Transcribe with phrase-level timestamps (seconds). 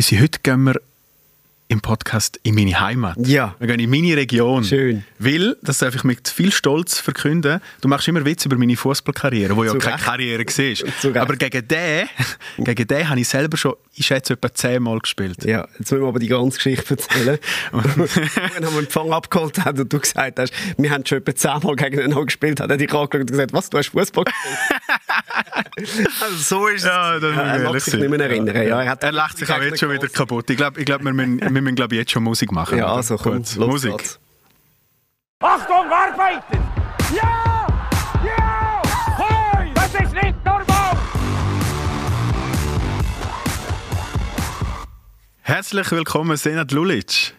[0.00, 0.80] bis heute gehen wir
[1.70, 3.16] im Podcast in meine Heimat.
[3.20, 3.54] Ja.
[3.60, 4.64] Wir gehen in meine Region.
[4.64, 5.04] Schön.
[5.20, 9.56] Weil, das darf ich mit viel Stolz verkünden, du machst immer Witz über meine Fußballkarriere,
[9.56, 9.96] wo ja keine.
[10.02, 11.22] Karriere war.
[11.22, 12.08] Aber gegen den,
[12.58, 15.44] gegen den habe ich selber schon, ich schätze, etwa zehnmal gespielt.
[15.44, 17.38] Ja, jetzt müssen wir aber die ganze Geschichte erzählen.
[17.72, 21.76] Wenn wir den Empfang abgeholt haben und du gesagt hast, wir haben schon etwa zehnmal
[21.76, 24.90] gegeneinander gespielt, hat er dich angeschaut und gesagt, was, du hast Fußball gespielt?
[26.20, 26.84] also so ist es.
[26.84, 28.56] Ja, das muss er mag sich nicht mehr erinnern.
[28.56, 30.50] Ja, er, Er lacht sich auch jetzt schon wieder kaputt.
[30.50, 32.78] Ich glaube, ich glaub, wir müssen, wir müssen glaub, jetzt schon Musik machen.
[32.78, 33.56] Ja, also komm, Gut.
[33.56, 33.98] los Musik.
[33.98, 34.18] geht's.
[35.42, 36.58] Achtung, arbeiten!
[37.14, 37.66] Ja!
[38.24, 38.82] Ja!
[39.18, 39.70] Hoi!
[39.74, 40.96] Das ist nicht normal!
[45.42, 47.34] Herzlich willkommen, Senat Lulic.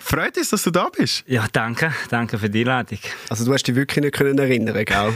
[0.00, 1.24] Freut uns, dass du da bist.
[1.26, 1.92] Ja, danke.
[2.08, 2.98] Danke für die Einladung.
[3.28, 5.12] Also du hast dich wirklich nicht können erinnern, gell?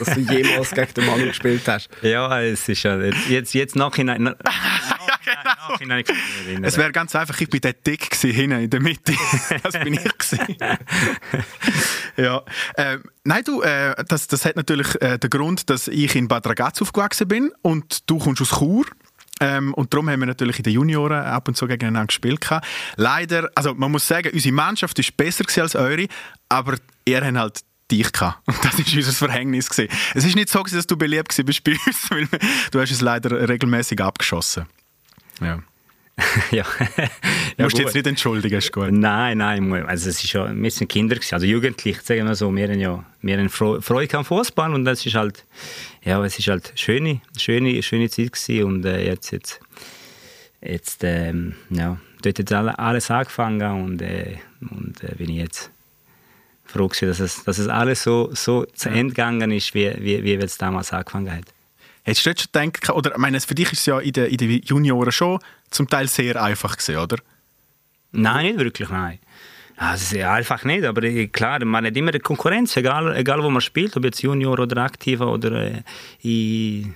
[0.00, 1.88] Dass du jemals gegen den Mann gespielt hast.
[2.02, 4.34] Ja, es ist ja jetzt, jetzt, jetzt nachhinein.
[5.80, 5.90] Ich mich
[6.46, 6.64] erinnern.
[6.64, 9.14] Es wäre ganz einfach, ich bin der Dick gewesen, hinten in der Mitte.
[9.62, 10.56] Das bin ich gewesen.
[12.16, 12.42] ja.
[12.76, 16.46] Ähm, nein, du, äh, das, das hat natürlich äh, den Grund, dass ich in Bad
[16.46, 18.86] Ragaz aufgewachsen bin und du kommst aus Chur.
[19.40, 22.40] Ähm, und darum haben wir natürlich in den Junioren ab und zu gegeneinander gespielt.
[22.40, 22.66] gehabt.
[22.96, 26.06] Leider, also man muss sagen, unsere Mannschaft ist besser als eure,
[26.48, 28.46] aber ihr habt halt dich gehabt.
[28.46, 29.92] Und das ist unser Verhängnis gewesen.
[30.14, 32.28] Es ist nicht so dass du beliebt bist bei uns, weil
[32.70, 34.66] du hast es leider regelmäßig abgeschossen.
[35.44, 35.62] Ja.
[36.50, 36.64] ja.
[37.56, 37.84] Du musst gut.
[37.86, 38.92] jetzt nicht entschuldigen, ist gut.
[38.92, 42.54] Nein, nein, also es ist ja, wir sind Kinder gewesen, also Jugendliche, sagen wir so,
[42.54, 45.44] wir haben ja, wir haben Freude am Fußball und das ist halt,
[46.04, 49.60] ja, es ist halt schöne, schöne, schöne Zeit gewesen und äh, jetzt, jetzt,
[50.60, 54.36] jetzt, ähm, ja, dort hat alle- alles angefangen und, äh,
[54.70, 55.70] und äh, bin ich jetzt
[56.66, 60.22] froh gewesen, dass es, dass es alles so, so zu Ende gegangen ist, wie, wie,
[60.22, 61.44] wie wir es damals angefangen haben.
[62.04, 64.26] Hättest du dort schon gedacht, oder ich meine, für dich ist es ja in den,
[64.26, 65.38] in den Junioren schon
[65.70, 67.16] zum Teil sehr einfach gewesen, oder?
[68.12, 69.18] Nein, nicht wirklich, nein.
[69.76, 73.60] Also einfach nicht, aber äh, klar, man hat immer eine Konkurrenz, egal, egal wo man
[73.60, 75.82] spielt, ob jetzt Junior oder Aktiver oder äh,
[76.22, 76.94] in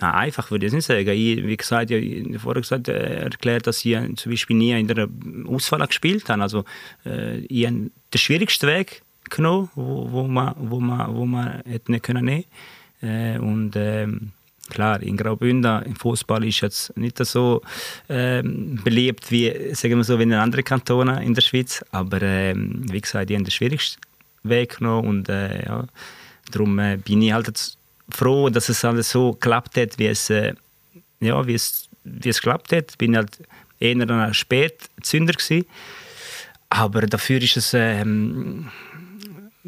[0.00, 1.08] Nein, einfach würde ich es nicht sagen.
[1.08, 5.08] Ich, wie gesagt, ich vorher gesagt, äh, erklärt, dass ich zum Beispiel nie in der
[5.46, 6.42] Auswahl gespielt habe.
[6.42, 6.64] Also,
[7.06, 11.92] äh, ich habe den schwierigsten Weg genommen, wo, wo man, wo man, wo man hätte
[11.92, 12.44] nicht können nehmen.
[13.02, 14.32] Äh, und ähm,
[14.68, 17.62] klar, in Graubünden im Fußball ist jetzt nicht so
[18.08, 21.84] ähm, beliebt wie, sagen wir so, wie in anderen Kantonen in der Schweiz.
[21.90, 24.00] Aber ähm, wie gesagt, ich habe den schwierigsten
[24.42, 25.84] Weg genommen und äh, ja,
[26.52, 27.76] darum äh, bin ich halt
[28.10, 30.54] froh, dass es alles so geklappt hat, wie es, äh,
[31.20, 32.96] ja, wie es, wie es geklappt hat.
[32.98, 33.38] Bin halt
[33.80, 35.66] eher ein Spätzünder gewesen.
[36.70, 38.68] Aber dafür ist es ähm,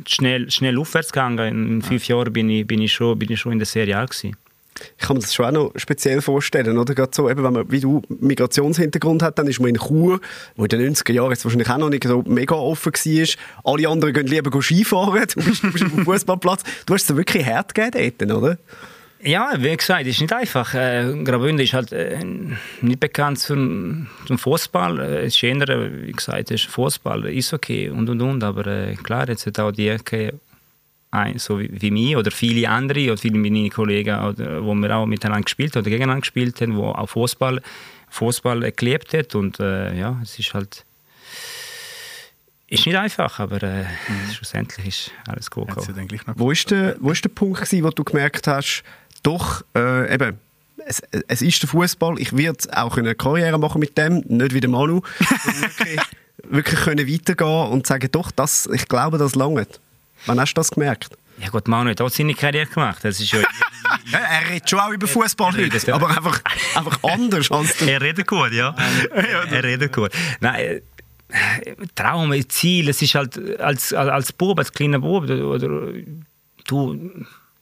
[0.07, 1.73] schnell, schnell aufwärts gegangen.
[1.73, 4.05] In fünf Jahren bin ich, bin ich, schon, bin ich schon in der Serie A
[4.05, 4.37] gewesen.
[4.99, 6.95] Ich kann mir das schon auch noch speziell vorstellen, oder?
[6.95, 10.21] Gerade so, eben, wenn man, wie du, Migrationshintergrund hat, dann ist man in Chur,
[10.57, 13.73] wo in den 90er Jahren jetzt wahrscheinlich auch noch nicht so mega offen war.
[13.73, 16.63] Alle anderen gehen lieber Skifahren, du bist, du bist auf dem Fußballplatz.
[16.87, 18.59] Du hast es wirklich hart gegeben dort, oder?
[19.23, 20.73] Ja, wie gesagt, es ist nicht einfach.
[20.75, 22.19] Äh, Graubünden ist halt äh,
[22.81, 24.99] nicht bekannt zum, zum Fußball.
[24.99, 28.43] Äh, es ist eher, wie gesagt, es ist Fußball, Eishockey und und und.
[28.43, 30.35] Aber äh, klar, jetzt hat auch die Ecke,
[31.37, 35.07] so wie, wie mich oder viele andere oder viele meiner Kollegen, oder, wo wir auch
[35.07, 37.61] miteinander gespielt haben oder gegeneinander gespielt haben, wo auch Fußball,
[38.11, 39.35] Fußball gelebt hat.
[39.35, 40.85] Und äh, ja, es ist halt
[42.71, 43.85] ist nicht einfach, aber äh,
[44.33, 45.69] schlussendlich ist alles gut.
[45.69, 46.35] Ja gekommen.
[46.37, 48.85] Wo ist der, wo ist der Punkt gewesen, wo du gemerkt hast,
[49.25, 50.39] doch, äh, eben,
[50.87, 54.61] es, es ist der Fußball, ich werde auch eine Karriere machen mit dem, nicht wie
[54.61, 55.03] der Manu,
[55.43, 56.01] sondern wirklich,
[56.49, 59.81] wirklich können weitergehen und sagen, doch, das, ich glaube, das langt.
[60.27, 61.17] Wann hast du das gemerkt?
[61.39, 62.99] Ja gut, Manu hat auch seine Karriere gemacht.
[63.03, 63.41] Das ist ja
[64.13, 65.95] Ja, er redet schon auch über Fußball heute, ja.
[65.95, 66.41] aber einfach,
[66.75, 67.85] einfach anders als du.
[67.91, 68.75] Er redet gut, ja.
[69.13, 70.11] er redet gut.
[70.41, 70.81] Nein, äh,
[71.95, 75.93] Traum, Ziel, es ist halt als, als, als Bub, als kleiner Bub, oder, oder
[76.67, 77.11] du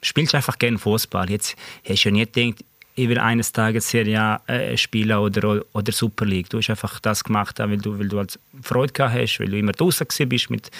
[0.03, 1.31] spielst einfach gerne Fußball.
[1.31, 1.57] Jetzt
[1.89, 5.93] hast du ja nie gedacht, ich will eines Tages Serie A äh, spielen oder, oder
[5.93, 6.51] Super League.
[6.51, 9.59] Du hast einfach das gemacht, weil du, weil du halt Freude gehabt hast, weil du
[9.59, 10.71] immer draußen gewesen bist mit,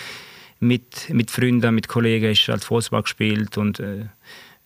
[0.61, 4.07] mit, mit Freunden, mit Kollegen, hast halt Fußball gespielt und äh,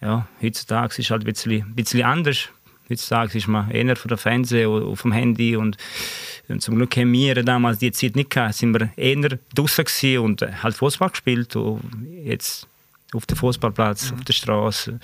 [0.01, 2.49] ja, heutzutage ist es halt ein bisschen, ein bisschen anders.
[2.91, 5.77] Heutzutage ist man eher von der Fernsehen oder dem Handy und,
[6.49, 10.43] und zum Glück haben wir damals die Zeit nicht gehabt, sind wir eher draußen und
[10.43, 12.67] äh, halt Fußball gespielt und jetzt
[13.15, 14.99] auf dem Fußballplatz, auf der Straße,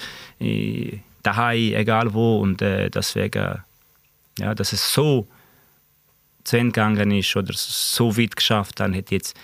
[1.23, 2.41] daheim, egal wo.
[2.41, 3.63] Und äh, deswegen,
[4.39, 5.29] ja, dass es so
[6.45, 9.37] zu Ende gegangen ist oder so weit geschafft, dann hätte ich jetzt,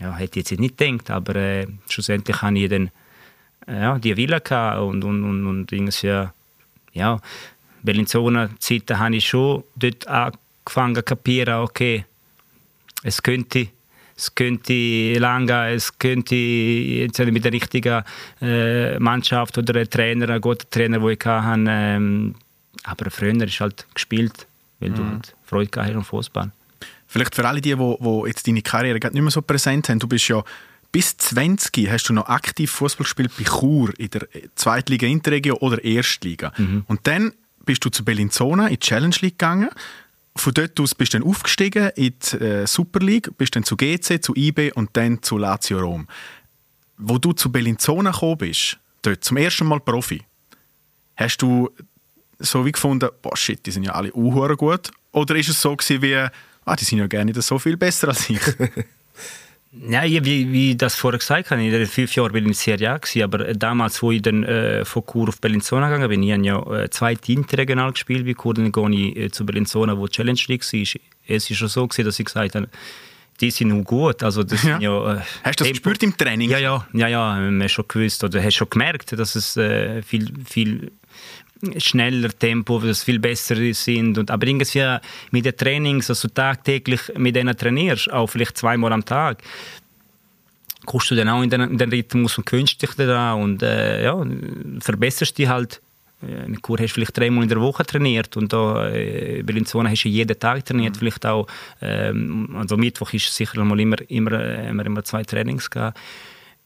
[0.00, 2.90] ja, hätte ich jetzt nicht gedacht, aber äh, schlussendlich habe ich dann
[3.68, 6.28] ja, die Villa gehabt und, und, und, und irgendwie,
[6.92, 7.20] ja,
[7.82, 12.04] Bellinzona-Zeiten habe ich schon dort angefangen zu kapieren, okay,
[13.02, 13.68] es könnte
[14.16, 18.04] es könnte lange, es könnte jetzt mit der richtigen
[18.42, 22.34] äh, Mannschaft oder ein Trainer, ein guter Trainer, den ich hatte, ähm,
[22.84, 24.46] aber früher ist halt gespielt,
[24.78, 24.94] weil mhm.
[24.94, 26.52] du halt Freude gehabt hast am Fußball.
[27.10, 30.28] Vielleicht für alle die, die, jetzt deine Karriere nicht mehr so präsent haben, du bist
[30.28, 30.44] ja
[30.92, 35.82] bis 20 hast du noch aktiv Fußball gespielt bei Chur in der Zweitliga Interregio oder
[35.82, 36.52] Erstliga.
[36.56, 36.84] Mhm.
[36.86, 37.32] Und dann
[37.64, 39.70] bist du zu Bellinzona in die Challenge League gegangen.
[40.36, 43.76] Von dort aus bist du dann aufgestiegen in die äh, Super League, bist dann zu
[43.76, 46.06] GC, zu IB und dann zu Lazio Rom.
[46.96, 50.22] Wo du zu Bellinzona gekommen bist, dort zum ersten Mal Profi,
[51.16, 51.70] hast du
[52.38, 54.92] so wie gefunden, boah shit, die sind ja alle unhuren gut?
[55.10, 56.28] Oder ist es so gewesen wie,
[56.64, 58.40] ah, die sind ja gerne so viel besser als ich?
[59.72, 62.54] Ja, wie, wie ich das vorher gesagt habe, in den fünf Jahren bin ich in
[62.54, 66.22] Serie A, gewesen, aber damals, wo ich dann äh, von Chur auf Bellinzona gegangen bin,
[66.24, 69.96] ich habe ja äh, zwei interregional gespielt bei Chur, dann gehe ich äh, zu Bellinzona,
[69.96, 71.00] wo Challenge League war.
[71.28, 72.68] Es war schon so, gewesen, dass ich gesagt habe,
[73.40, 74.24] die sind nur gut.
[74.24, 74.80] Also das ja.
[74.80, 75.70] Ja, äh, hast du das Tempo.
[75.70, 76.50] gespürt im Training?
[76.50, 80.02] Ja, ja, ja, ja, man hat schon gewusst oder hast schon gemerkt, dass es äh,
[80.02, 80.90] viel, viel
[81.78, 84.18] schneller Tempo, das viel besser sind.
[84.18, 84.96] Und, aber irgendwie
[85.30, 89.42] mit den Trainings, also tagtäglich mit denen trainierst, auch vielleicht zweimal am Tag,
[90.86, 94.04] kommst du dann auch in den, in den Rhythmus und gewöhnst dich daran und äh,
[94.04, 94.26] ja,
[94.80, 95.80] verbesserst dich halt.
[96.22, 99.88] In Kur hast du vielleicht dreimal in der Woche trainiert und da äh, in Bellinzona
[99.88, 100.98] hast du jeden Tag trainiert, mhm.
[100.98, 101.46] vielleicht auch,
[101.80, 105.98] ähm, also Mittwoch ist sicher mal immer, immer, äh, immer, immer zwei Trainings gehabt.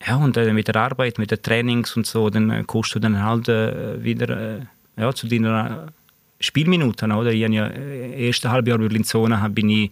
[0.04, 2.98] Ja, und äh, mit der Arbeit, mit den Trainings und so, dann äh, kommst du
[2.98, 4.60] dann halt äh, wieder äh,
[4.96, 5.92] ja, zu deiner
[6.40, 7.12] Spielminuten.
[7.12, 7.32] Oder?
[7.32, 9.90] Ich habe ja äh, erste halbe Jahr Berlin-Zone bin ich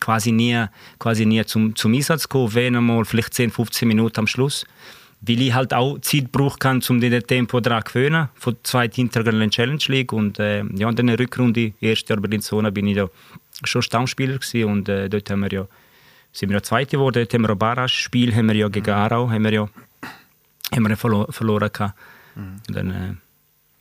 [0.00, 0.66] quasi nie,
[0.98, 4.66] quasi nie zum, zum Einsatz gekommen, wenn einmal vielleicht 10, 15 Minuten am Schluss.
[5.22, 8.86] Weil ich halt auch Zeit brauchen kann, um den Tempo daran zu gewöhnen, von zwei
[8.86, 10.12] Intergalen Challenge League.
[10.12, 13.08] Und äh, ja, in der Rückrunde, erste Jahr Berlin-Zone, bin ich da
[13.64, 14.64] schon Stammspieler gewesen.
[14.64, 15.66] Und äh, dort haben wir ja,
[16.32, 17.14] sind wir ja Zweite geworden.
[17.14, 19.68] Dort haben wir ein Barrage-Spiel, haben wir ja gegen Aarau, haben wir ja,
[20.74, 21.94] haben wir verlo verloren gehabt.
[22.34, 22.60] Mhm.
[22.68, 23.25] Und dann, äh,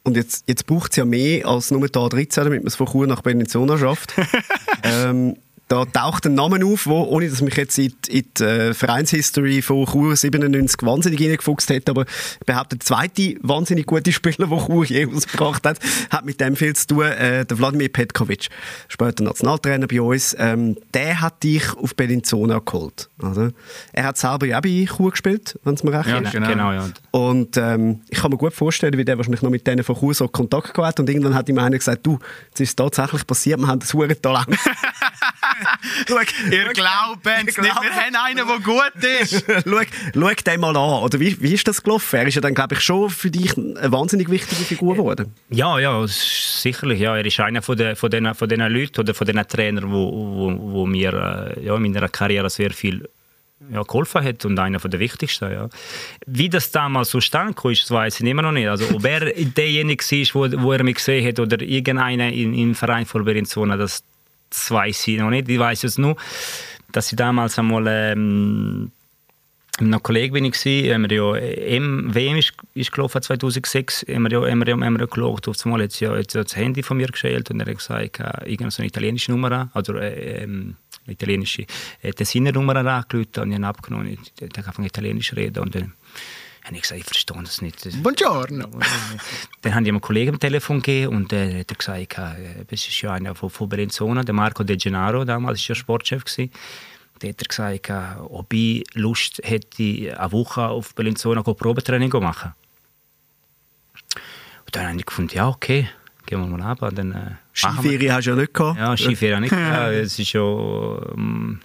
[0.05, 2.87] und jetzt, jetzt braucht es ja mehr als nur da 13, damit man es von
[2.87, 4.13] Chur nach Bellinzona schafft.
[4.83, 5.35] ähm,
[5.67, 9.61] da taucht ein Name auf, wo, ohne dass mich jetzt in, in die äh, Vereinshistory
[9.61, 12.05] von Chur 97 wahnsinnig hineingefuchst hätte, aber
[12.39, 15.79] ich behaupte, der zweite wahnsinnig gute Spieler, den Chur je ausgebracht hat,
[16.11, 18.49] hat mit dem viel zu tun, äh, der Wladimir Petkovic,
[18.87, 23.09] später Nationaltrainer bei uns, ähm, der hat dich auf Bellinzona geholt.
[23.19, 23.51] Oder?
[23.91, 26.31] Er hat selber ja auch bei Chur gespielt, wenn es mir recht ja, ist.
[26.31, 26.89] Genau, genau ja.
[27.09, 30.13] Und ähm, ich kann mir gut vorstellen, wie der wahrscheinlich noch mit denen von Chur
[30.13, 32.19] so Kontakt gehabt hat und irgendwann hat ihm einer gesagt, du,
[32.53, 33.89] es ist tatsächlich passiert, wir haben das
[34.21, 34.47] Talent.
[36.07, 36.17] schau,
[36.51, 39.45] ihr glaubt es nicht, wir haben einen, der gut ist.
[39.63, 39.81] schau,
[40.13, 41.03] schau den mal an.
[41.03, 42.17] Oder wie, wie ist das gelaufen?
[42.17, 45.33] Er ist ja dann, glaube ich, schon für dich eine wahnsinnig wichtige Figur geworden.
[45.49, 46.99] Ja, ja, sicherlich.
[46.99, 47.17] Ja.
[47.17, 50.11] Er ist einer von den, von den, von den Leuten oder von den Trainern, wo,
[50.11, 51.13] wo, wo mir
[51.57, 53.07] äh, ja, in meiner Karriere sehr viel
[53.71, 55.51] ja, geholfen hat und einer der wichtigsten.
[55.51, 55.69] Ja.
[56.25, 58.67] Wie das damals so stand, ist, weiß ich immer noch nicht.
[58.67, 63.05] Also, ob er derjenige war, wo, wo er mich gesehen hat oder irgendeiner im Verein
[63.05, 64.03] von Berinzona, das,
[64.55, 65.49] das weiß ich noch nicht.
[65.49, 66.15] Ich weiß es nur,
[66.91, 68.91] dass ich damals einmal ähm,
[69.79, 74.23] mit einem Kollegen bin ich haben wir ja M WM ist, ist gelaufen 2006, haben
[74.23, 75.47] wir ja, haben wir haben ja geschaut.
[75.49, 78.19] Auf einmal hat sie ja, jetzt das Handy von mir gestellt und er hat gesagt,
[78.19, 81.65] äh, irgendeine so eine italienische Nummer, also äh, ähm, italienische
[82.01, 84.07] äh, Tessiner Nummer angerufen und ich habe abgenommen.
[84.07, 85.91] Ich, ich, ich einfach Italienisch reden und dann
[86.65, 88.01] habe ich gesagt, ich verstehe das nicht.
[88.01, 88.67] Buongiorno.
[89.61, 93.01] Dann habe ich einem Kollegen am Telefon gegeben und äh, hat gesagt, äh, das ist
[93.01, 96.25] ja einer von, von Berenzona, der Marco De Gennaro, damals war ja Sportchef.
[96.25, 96.51] Gewesen.
[97.21, 102.53] Der hat gesagt, äh, ob ich Lust hätte, eine Woche auf Berenzona Probetraining zu machen.
[104.65, 105.87] Und dann habe ich gefunden, ja, okay,
[106.25, 106.79] gehen wir mal ab.
[106.95, 108.79] Dann, äh, Skiferien hast du ja nicht gehabt.
[108.79, 109.93] Ja, Skiferien nicht gehabt.
[109.93, 110.41] Es ist ja...
[110.41, 111.61] Ähm,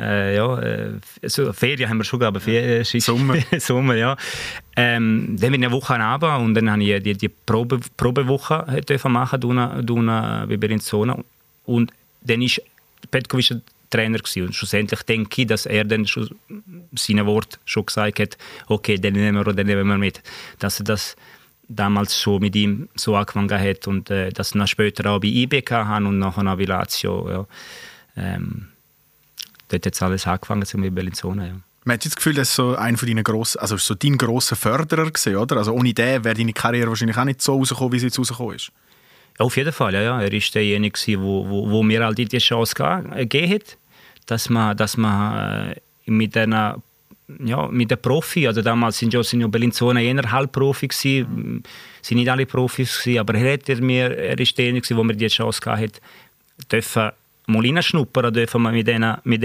[0.00, 0.92] äh, ja, äh,
[1.24, 3.36] so Ferien haben wir schon aber Ferien, äh, Sommer.
[3.58, 4.16] Sommer, ja.
[4.76, 8.64] Ähm, dann bin ich eine Woche runter und dann habe ich die, die Probe, Probewoche
[9.08, 11.18] machen dürfen, bei Bellinzona.
[11.66, 11.92] Und
[12.22, 12.48] dann war
[13.10, 14.46] Petkovic Trainer gewesen.
[14.46, 16.30] und schlussendlich denke ich, dass er dann schon
[16.94, 18.38] seine Wort schon gesagt hat,
[18.68, 20.22] okay, dann nehmen wir, dann nehmen wir mit.
[20.60, 21.16] Dass er das
[21.68, 25.62] damals schon mit ihm so angefangen hat und äh, das dann später auch bei IB
[25.70, 27.28] haben und nachher auch bei Lazio.
[27.28, 27.46] Ja.
[28.16, 28.68] Ähm,
[29.70, 31.46] dort hat alles angefangen mit Bellinzona.
[31.46, 31.54] Ja.
[31.84, 35.10] Man hat das Gefühl, dass so ein von deinen grossen, also so dein grosser Förderer
[35.10, 35.56] gesehen, oder?
[35.56, 38.56] Also ohne den wäre deine Karriere wahrscheinlich auch nicht so rausgekommen, wie sie jetzt rausgekommen
[38.56, 38.70] ist.
[39.38, 40.20] Auf jeden Fall, ja, ja.
[40.20, 43.78] Er ist derjenige, der wo, wo, wo mir halt die Chance gegeben hat,
[44.26, 46.82] dass man, dass man äh, mit einer
[47.38, 51.62] ja, mit den Profi, also damals sind ja, sind ja Bellinzona eher Halbprofi gewesen, mhm.
[52.02, 55.14] sind nicht alle Profis gewesen, aber er, hat er, mir, er ist der, wo mir
[55.14, 56.00] die Chance gehabt
[56.70, 57.12] dürfen
[57.50, 59.42] Molina schnuppern dürfen wir mit diesen, mit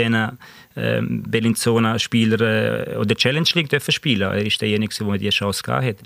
[0.78, 4.22] ähm, Bellinzona-Spielern äh, oder Challenge League dürfen spielen.
[4.22, 6.02] Er ist derjenige, der mir die Chance gehabt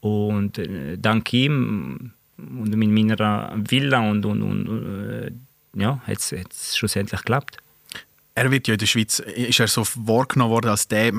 [0.00, 5.30] Und äh, dank ihm und mit meiner Villa und, und, und äh,
[5.74, 7.58] ja, hat es schlussendlich geklappt
[8.34, 11.12] er wird ja in der Schweiz ist er so wahrgenommen worden als der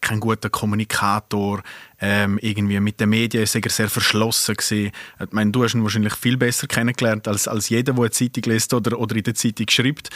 [0.00, 1.62] kein guter Kommunikator
[2.00, 4.92] ähm, irgendwie mit den Medien ist er sehr verschlossen gewesen.
[5.20, 8.42] Ich meine, du hast ihn wahrscheinlich viel besser kennengelernt als, als jeder, der eine Zeitung
[8.52, 10.10] liest oder, oder in der Zeitung schreibt.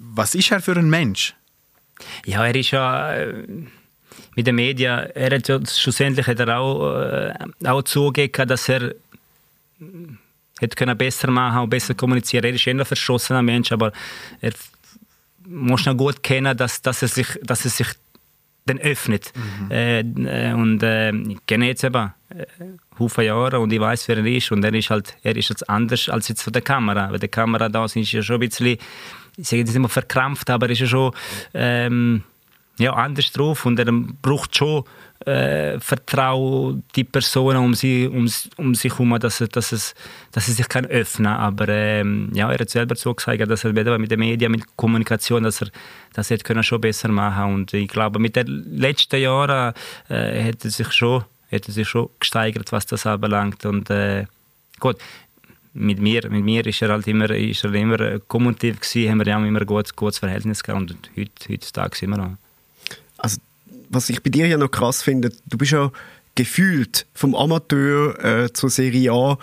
[0.00, 1.34] Was ist er für ein Mensch?
[2.24, 3.44] Ja, er ist ja äh,
[4.36, 7.34] mit den Medien, er hat ja, schlussendlich hat er auch, äh,
[7.64, 8.94] auch zugegeben, dass er
[10.60, 12.44] hätte können besser machen und besser kommunizieren.
[12.44, 13.92] Er ist eher ein verschossener Mensch, aber
[14.40, 14.52] er
[15.50, 17.88] muss noch gut kennen, dass, dass, er sich, dass er sich
[18.66, 19.32] dann öffnet.
[19.34, 19.70] Mhm.
[19.70, 22.44] Äh, äh und äh, ich kenne jetzt eben äh,
[22.98, 24.52] Haufen Jahre und ich weiß, wer er ist.
[24.52, 27.10] Und er ist halt er ist jetzt anders als jetzt von der Kamera.
[27.10, 28.78] Weil die Kamera da ist ja schon ein bisschen,
[29.36, 31.12] ich sage jetzt immer verkrampft, aber er ist ja schon
[31.54, 32.22] ähm,
[32.78, 34.84] ja, anders drauf und er braucht schon
[35.26, 39.94] äh, Vertrauen die Personen um, sie, um, um sich herum, dass dass, es,
[40.32, 41.32] dass er sich kann öffnen.
[41.32, 45.62] Aber ähm, ja, er hat selber gesagt, dass er mit den Medien, mit Kommunikation, dass
[45.62, 45.68] er
[46.12, 48.46] das hätte schon besser machen Und ich glaube, mit den
[48.76, 49.74] letzten Jahren
[50.08, 53.64] äh, hat, er sich schon, er sich schon gesteigert, was das anbelangt.
[53.66, 54.26] Und äh,
[54.78, 54.96] gut,
[55.72, 59.26] mit mir, mit mir ist er halt immer, ist er immer kommunikativ gewesen, haben wir
[59.26, 62.36] ja immer ein gutes, gutes Verhältnis gehabt und heute, heutzutage sind wir noch.
[63.90, 65.92] Was ich bei dir ja noch krass finde, du bist ja
[66.34, 69.38] gefühlt vom Amateur äh, zur Serie A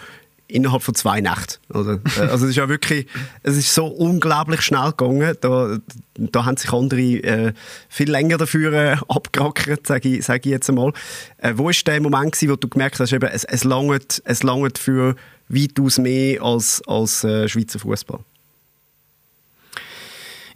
[0.48, 1.60] innerhalb von zwei Nächten.
[1.74, 2.00] Oder?
[2.18, 3.08] Äh, also es ist ja wirklich,
[3.44, 5.36] es ist so unglaublich schnell gegangen.
[5.42, 5.78] Da,
[6.16, 7.54] da haben sich andere äh,
[7.90, 10.94] viel länger dafür äh, abgerackert, sage ich, sag ich jetzt einmal.
[11.38, 14.44] Äh, wo ist der Moment gewesen, wo du gemerkt hast, eben, es, es langt, es
[14.44, 15.16] langt für
[15.50, 18.20] weitaus mehr als, als äh, Schweizer Fußball?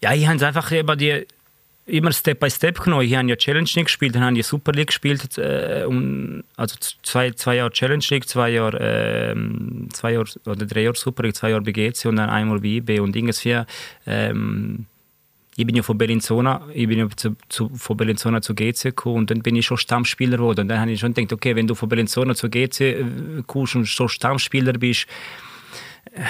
[0.01, 1.27] Ja, ich habe einfach eben die
[1.85, 3.05] immer Step by Step genommen.
[3.05, 6.75] Ich habe ja Challenge League gespielt, dann habe ich Super League gespielt, äh, um, also
[7.03, 9.35] zwei, zwei Jahre Challenge League, zwei Jahre, äh,
[9.91, 13.00] zwei Jahre oder drei Jahre Super League, zwei Jahre BGC und dann einmal bei IB
[13.00, 13.63] und irgendwie
[14.05, 14.85] ähm,
[15.57, 19.17] ich bin ja von Bellinzona, ich bin ja zu, zu, von Bellinzona zu GC gekommen
[19.17, 20.61] und dann bin ich schon Stammspieler geworden.
[20.61, 23.05] Und dann habe ich schon gedacht, okay, wenn du von Bellinzona zu GC äh,
[23.45, 25.07] kommst und schon Stammspieler bist,
[26.13, 26.21] äh,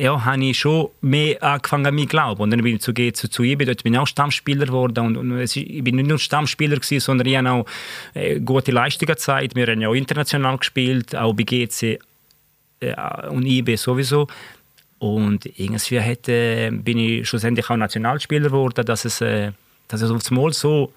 [0.00, 2.40] ja, habe ich schon mehr angefangen an mich glauben.
[2.40, 4.98] Und dann bin ich zu GC zu IB, dort bin ich auch Stammspieler geworden.
[5.04, 7.66] Und, und ist, ich bin nicht nur Stammspieler gewesen, sondern ich habe auch
[8.14, 9.54] äh, gute Leistungen gezeigt.
[9.54, 11.98] Wir haben ja auch international gespielt, auch bei GC
[12.80, 12.94] äh,
[13.28, 14.26] und IB sowieso.
[14.98, 19.52] Und irgendwie hätte, bin ich schlussendlich auch Nationalspieler geworden, dass es, äh,
[19.88, 20.94] dass es aufs Mal so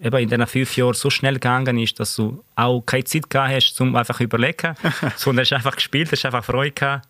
[0.00, 3.52] eben in diesen fünf Jahren so schnell gegangen ist, dass du auch keine Zeit gehabt
[3.52, 4.74] hast, um einfach zu überlegen,
[5.16, 7.08] sondern hast einfach gespielt, hast einfach Freude gehabt.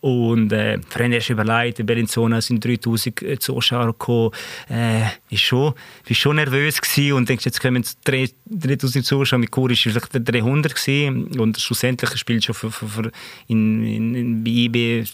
[0.00, 4.30] Und äh, vorhin hast du überlegt, in Bellinzona sind 3000 äh, Zuschauer gekommen.
[4.70, 9.68] Äh, ich schon, war schon nervös gewesen und denkst, jetzt kommen 3000 Zuschauer, mit Kur
[9.68, 11.38] war vielleicht 300 gewesen.
[11.38, 13.12] und schlussendlich spielst du schon für, für, für
[13.48, 15.04] in, in, in, bei IB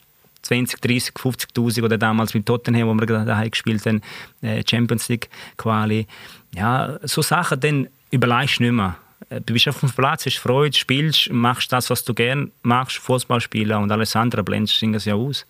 [0.46, 4.00] 20, 30, 50'000 oder damals mit Tottenham, wo wir daheim gespielt haben,
[4.42, 6.06] äh, Champions League Quali.
[6.54, 8.96] Ja, so Sachen, dann überlegst du nicht mehr.
[9.28, 12.98] Äh, du bist auf dem Platz, hast Freude, spielst, machst das, was du gerne machst,
[12.98, 15.46] Fußball spielen und alles andere blendest du ja aus.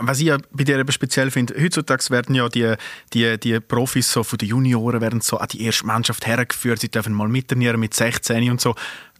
[0.00, 2.74] Was ich ja bei dir eben speziell finde, heutzutage werden ja die,
[3.12, 6.90] die, die Profis so von den Junioren werden so an die erste Mannschaft hergeführt, sie
[6.90, 8.74] dürfen mal mittrainieren mit 16 und so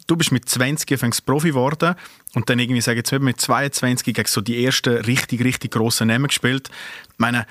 [0.06, 1.94] du bist mit 20 fängst Profi geworden
[2.34, 6.28] und dann irgendwie, sage jetzt mit 22 gegen so die ersten richtig, richtig grossen Namen
[6.28, 6.70] gespielt.
[7.12, 7.46] Ich meine,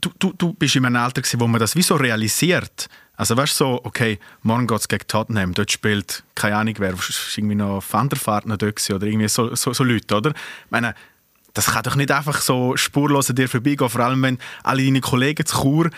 [0.00, 2.88] du, du, du bist in einem Alter gewesen, wo man das wie so realisiert.
[3.16, 6.94] Also weißt du so, okay, morgen geht es gegen Tottenham, dort spielt, keine Ahnung wer,
[6.94, 8.08] ist irgendwie noch Van
[8.44, 10.30] noch dort oder irgendwie so, so, so Leute, oder?
[10.30, 10.94] Ich meine,
[11.52, 15.00] das kann doch nicht einfach so spurlos an dir vorbeigehen, vor allem wenn alle deine
[15.00, 15.90] Kollegen zu Chur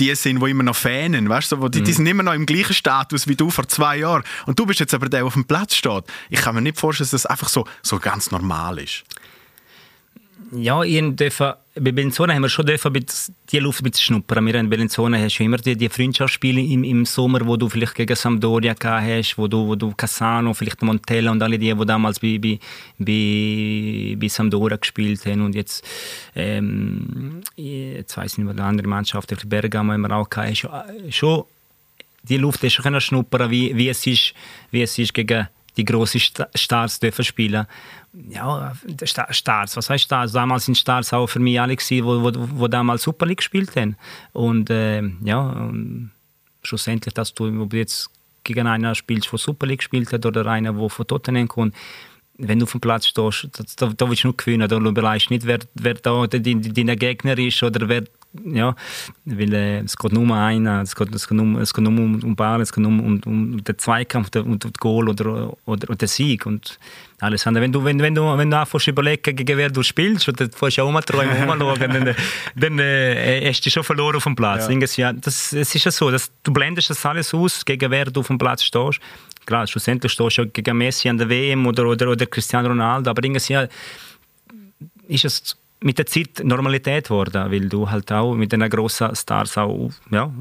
[0.00, 1.94] die sind, die immer noch fähnen, weißt du, die, die mhm.
[1.94, 4.24] sind immer noch im gleichen Status wie du vor zwei Jahren.
[4.46, 6.04] Und du bist jetzt aber der, der auf dem Platz steht.
[6.30, 9.04] Ich kann mir nicht vorstellen, dass das einfach so, so ganz normal ist
[10.52, 12.92] ja, ich dürfen, bei Bellinzona haben wir schon dürfen
[13.52, 14.44] die Luft ein bisschen schnuppern.
[14.46, 17.94] Wir in Bellinzona hast du immer die, die Freundschaftsspiele im, im Sommer, wo du vielleicht
[17.94, 21.86] gegen Sampdoria gehabt hast, wo du, wo du Cassano, vielleicht Montella und alle die, die
[21.86, 22.58] damals bei, bei,
[22.98, 25.42] bei, bei Sampdoria gespielt haben.
[25.42, 25.86] Und jetzt,
[26.34, 30.70] ähm, jetzt weiss ich nicht, mehr, andere Mannschaft, Bergamo haben wir auch gehabt, schon,
[31.10, 31.44] schon
[32.22, 34.34] die Luft ist schon schnuppern, wie, wie, es ist,
[34.70, 36.20] wie es ist gegen die grossen
[36.54, 37.66] Stars dürfen spielen
[38.12, 38.72] ja,
[39.30, 40.32] Stars, was heißt Stars?
[40.32, 43.76] Damals sind Stars auch für mich alle gewesen, wo, wo, wo damals Super League gespielt
[43.76, 43.96] haben.
[44.32, 45.72] Und äh, ja,
[46.62, 48.10] schlussendlich, dass du, du jetzt
[48.42, 51.74] gegen einen spielst, der Super League gespielt hat oder einen, der von Tottenham kommt,
[52.36, 54.68] wenn du auf dem Platz stehst, da, da willst du nur gewinnen.
[54.68, 58.04] Da überlegst nicht, wer, wer da dein, dein Gegner ist oder wer
[58.44, 58.76] ja,
[59.24, 61.92] weil äh, es geht nur um einen, es geht, es geht nur, es geht nur
[61.92, 65.52] um, um Ball, es geht nur um, um, den Zweikampf und um das Goal oder,
[65.66, 66.78] oder, oder den Sieg und
[67.18, 67.64] alles andere.
[67.64, 70.66] Wenn du, wenn, wenn du, wenn du anfängst überlegen, gegen wer du spielst, oder du
[70.68, 72.14] ja rumträumen, rumschauen, dann,
[72.54, 74.68] dann äh, hast du schon verloren auf dem Platz.
[74.68, 75.10] Ja.
[75.10, 78.20] Ja, das, es ist ja so, dass du blendest das alles aus, gegen wer du
[78.20, 79.00] auf dem Platz stehst.
[79.44, 83.24] Klar, schlussendlich stehst du gegen Messi an der WM oder, oder, oder Cristiano Ronaldo, aber
[83.24, 83.68] irgendwie
[85.08, 89.56] ist es mit der Zeit Normalität geworden, weil du halt auch mit den grossen Stars
[89.56, 90.32] auch ja,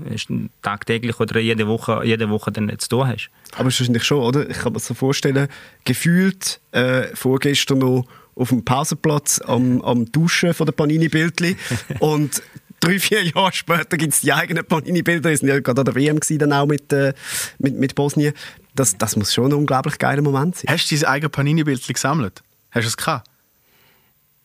[0.62, 3.30] tagtäglich oder jede Woche, jede Woche dann zu tun hast.
[3.54, 4.50] Aber wahrscheinlich schon, oder?
[4.50, 5.48] Ich kann mir so vorstellen,
[5.86, 8.06] gefühlt äh, vorgestern noch
[8.36, 11.56] auf dem Pausenplatz am, am Duschen von der Panini-Bildchen
[12.00, 12.42] und
[12.80, 15.30] drei, vier Jahre später gibt es die eigenen Panini-Bilder.
[15.30, 17.14] Wir waren ja gerade an der WM dann auch mit, äh,
[17.60, 18.34] mit, mit Bosnien.
[18.76, 20.66] Das, das muss schon ein unglaublich geiler Moment sein.
[20.70, 22.42] Hast du dein eigenes Panini-Bildchen gesammelt?
[22.72, 23.29] Hast du es gehabt?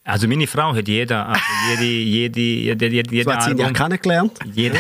[0.07, 3.57] Also meine Frau hat jeder, also jede, jede, jede, jede, jede so hat sie ihn
[3.59, 4.39] ja kennengelernt.
[4.53, 4.77] Jede.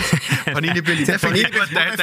[0.52, 1.96] Panini Billy, der Panini gut, der,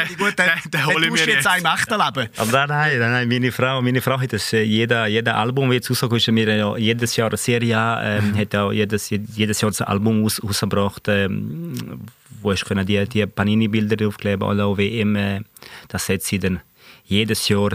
[0.43, 2.29] der, der hole ich mir jetzt ein echten Leben.
[2.37, 5.75] Aber nein, nein, nein, meine Frau, meine Frau hat das, äh, jeder, jeder Album, wie
[5.75, 9.71] jetzt rausgekommen ist, mir ja jedes Jahr eine Serie, ähm, hat auch jedes, jedes Jahr
[9.71, 12.01] ein Album aus, rausgebracht, ähm,
[12.41, 15.41] wo ich die, die Panini-Bilder draufkleben, alle WM, äh,
[15.89, 16.59] das hat sie dann
[17.05, 17.69] jedes Jahr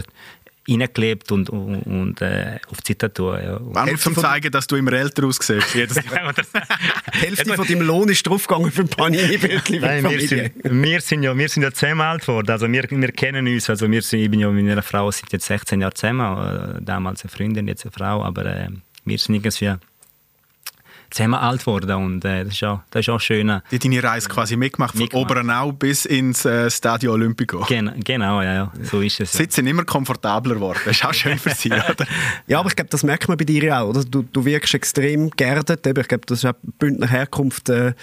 [0.67, 3.35] reingeklebt und, und, und äh, auf die Tattoo.
[3.35, 3.59] Ja.
[3.75, 5.73] Einfach zum zeigen, dass du immer älter aussiehst.
[5.73, 11.37] die Hälfte von deinem Lohn ist draufgegangen für ein Panini-Bildchen wir sind, wir, sind ja,
[11.37, 12.49] wir sind ja zusammen alt geworden.
[12.51, 13.69] Also wir, wir kennen uns.
[13.69, 16.77] Also wir sind, ich bin ja mit meiner Frau seit jetzt 16 Jahren zusammen.
[16.77, 18.23] Äh, damals eine Freundin, jetzt eine Frau.
[18.23, 18.67] Aber äh,
[19.05, 19.75] wir sind irgendwie
[21.09, 23.61] zusammen alt geworden und äh, das, ist auch, das ist auch schön.
[23.71, 25.31] Die deine Reise quasi mitgemacht, von mitgemacht.
[25.31, 27.63] Obernau bis ins äh, Stadio Olimpico.
[27.65, 29.33] Gen genau, ja, ja, so ist es.
[29.33, 29.39] Ja.
[29.39, 32.05] Sitze immer komfortabler geworden, das ist auch schön für sie, oder?
[32.47, 34.03] Ja, aber ich glaube, das merkt man bei dir auch, oder?
[34.03, 37.93] Du, du wirkst extrem geerdet, ich glaube, das ist auch Bündner Herkunft äh,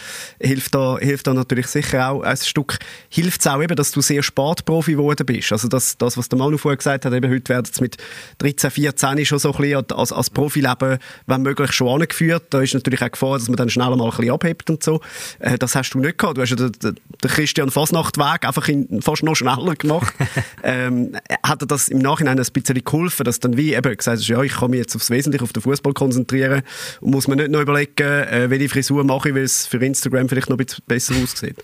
[0.41, 2.79] hilft, da, hilft da natürlich sicher auch ein Stück.
[3.09, 6.39] Hilft es auch eben, dass du sehr Sportprofi geworden bist, also das, das was der
[6.39, 7.97] Manu vorher gesagt hat, eben heute werden es mit
[8.39, 12.75] 13, 14 schon so ein bisschen als, als Profileben, wenn möglich, schon angeführt, da ist
[12.75, 15.01] natürlich natürlich auch Gefahr, dass man dann schnell mal ein bisschen abhebt und so.
[15.39, 16.37] Äh, das hast du nicht gehabt.
[16.37, 16.97] Du hast ja den, den
[17.31, 20.15] Christian Fasnachtweg einfach in, fast noch schneller gemacht.
[20.63, 24.29] ähm, hat dir das im Nachhinein ein bisschen geholfen, dass dann wie eben gesagt hast,
[24.29, 26.63] ja, ich kann mich jetzt aufs Wesentliche, auf den Fußball konzentrieren
[27.01, 30.29] und muss mir nicht noch überlegen, äh, welche Frisur mache ich, weil es für Instagram
[30.29, 31.57] vielleicht noch ein bisschen besser aussieht.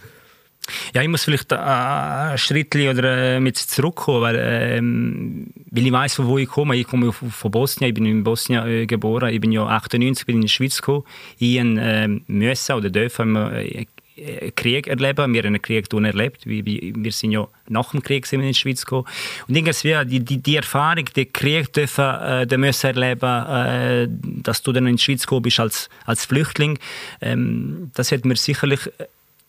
[0.94, 6.24] Ja, ich muss vielleicht ein Schritt oder äh, mit zurückkommen, weil, ähm, weil ich weiß,
[6.24, 6.76] wo ich komme.
[6.76, 9.32] Ich komme von Bosnien, ich bin in Bosnien äh, geboren.
[9.32, 11.04] Ich bin ja 98 bin in die Schweiz gekommen.
[11.38, 13.86] Ich äh, müssen oder dürfen äh,
[14.54, 15.32] Krieg erleben.
[15.32, 16.46] Wir haben einen Krieg erlebt.
[16.46, 19.06] Wir, wir sind ja nach dem Krieg sind in die Schweiz gekommen.
[19.48, 24.08] Und irgendwie die, die, die Erfahrung, den Krieg dürfen, äh, den müssen erleben, äh,
[24.42, 26.78] dass du dann in die Schweiz gekommen bist als, als Flüchtling,
[27.20, 28.80] ähm, das hat mir sicherlich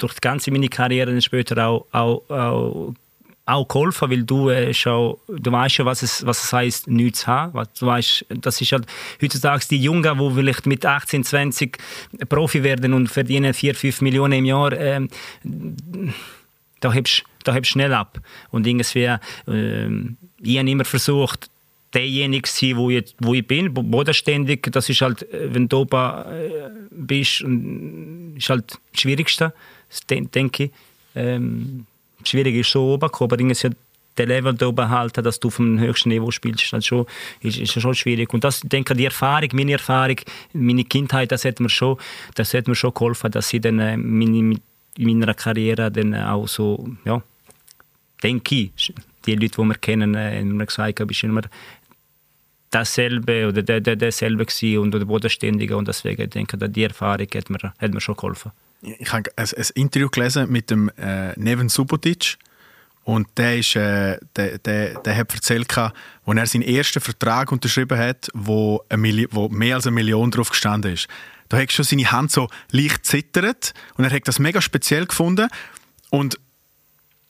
[0.02, 2.94] durch die ganze meine Karriere später auch, auch, auch,
[3.46, 7.22] auch geholfen, weil du, äh, schon, du weißt ja, was es, was es heisst, nichts
[7.22, 7.68] zu haben.
[7.80, 8.86] Du weißt, das ist halt
[9.22, 11.78] heutzutage die Jungen, die vielleicht mit 18, 20
[12.30, 15.08] Profi werden und verdienen 4, 5 Millionen im Jahr, äh,
[16.80, 18.20] da hebst da schnell ab.
[18.52, 19.18] Und irgendwie, äh,
[20.44, 21.50] ich habe immer versucht,
[21.94, 24.68] derjenige sein, wo ich, wo ich bin, bodenständig.
[24.72, 29.54] Das ist halt, äh, wenn du oben äh, bist, ist halt das Schwierigste
[30.10, 30.72] denke ich.
[31.16, 31.86] Ähm,
[32.24, 33.76] schwierig ist schon oben aber irgendwie
[34.18, 37.06] der Level da oben halten, dass du auf dem höchsten Niveau spielst, ist, halt schon,
[37.42, 38.34] ist, ist schon schwierig.
[38.34, 40.18] Und das, ich denke, die Erfahrung, meine Erfahrung,
[40.54, 41.98] meine Kindheit, das hat mir schon,
[42.36, 44.60] das hat mir schon geholfen, dass ich dann äh, meine,
[44.98, 47.22] in meiner Karriere dann auch so, ja,
[48.22, 48.94] denke ich,
[49.26, 51.44] die Leute, die wir kennen, äh, haben mir gesagt, du bist immer
[52.70, 57.28] dasselbe oder der, der, derselbe gewesen und der Bodenständige und deswegen denke ich, die Erfahrung
[57.34, 58.52] hat mir, hat mir schon geholfen
[58.82, 62.38] ich habe ein, ein, Interview gelesen mit dem äh, Neven Subotic
[63.04, 65.94] und der, ist, äh, der, der, der hat erzählt, als
[66.26, 68.84] er seinen ersten Vertrag unterschrieben hat, wo,
[69.32, 71.08] wo mehr als eine Million drauf gestanden ist.
[71.50, 75.48] Da hat schon seine Hand so leicht zittert und er hat das mega speziell gefunden
[76.10, 76.40] und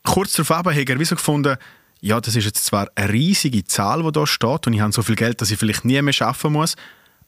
[0.04, 1.56] kurz darauf hat er wie so gefunden,
[2.00, 5.02] ja, das ist jetzt zwar eine riesige Zahl, die da steht und ich habe so
[5.02, 6.76] viel Geld, dass ich vielleicht nie mehr arbeiten muss,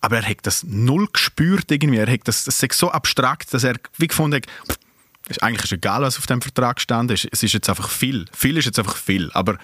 [0.04, 1.98] aber er hat das null gespürt irgendwie.
[1.98, 4.46] Er hat das, das ist so abstrakt, dass er wie gefunden hat,
[5.28, 7.10] ist eigentlich egal, was auf dem Vertrag stand.
[7.10, 8.26] Es ist jetzt einfach viel.
[8.32, 9.30] Viel ist jetzt einfach viel.
[9.32, 9.58] Aber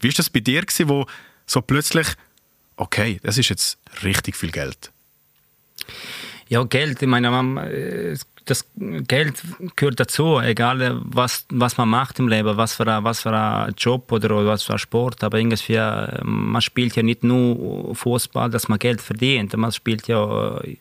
[0.00, 1.06] wie ist das bei dir gewesen, wo
[1.46, 2.08] so plötzlich,
[2.76, 4.92] okay, das ist jetzt richtig viel Geld?
[6.48, 7.00] Ja, Geld.
[7.00, 7.28] Ich meine,
[7.66, 9.42] äh, das Geld
[9.74, 13.74] gehört dazu, egal was, was man macht im Leben, was für, ein, was für ein
[13.76, 15.24] Job oder was für ein Sport.
[15.24, 19.56] Aber irgendwie, äh, man spielt ja nicht nur Fußball, dass man Geld verdient.
[19.56, 20.76] Man spielt ja, äh,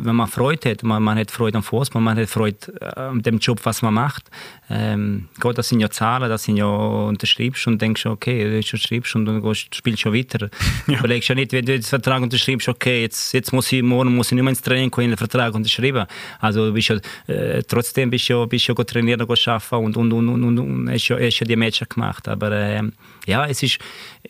[0.00, 2.56] wenn man Freude hat, man, man hat Freude am Fußball, man hat Freude
[2.96, 4.30] an dem Job, was man macht.
[4.70, 9.14] Ähm, Gott, das sind ja Zahlen, das sind ja unterschreibst und denkst, okay, du unterschreibst
[9.16, 10.48] und dann gehst, spielst schon weiter.
[10.86, 11.00] Ja.
[11.00, 14.28] Überlegst ja nicht, wenn du den Vertrag unterschreibst, okay, jetzt, jetzt muss ich, morgen muss
[14.28, 16.06] ich nicht mehr ins Training kommen, den Vertrag unterschreiben.
[16.40, 20.28] Also bist ja, äh, trotzdem bist du ja, bist ja trainieren, arbeiten und, und, und,
[20.28, 22.26] und, und, und hast, ja, hast ja die Matches gemacht.
[22.28, 22.82] Aber äh,
[23.26, 23.78] ja, es ist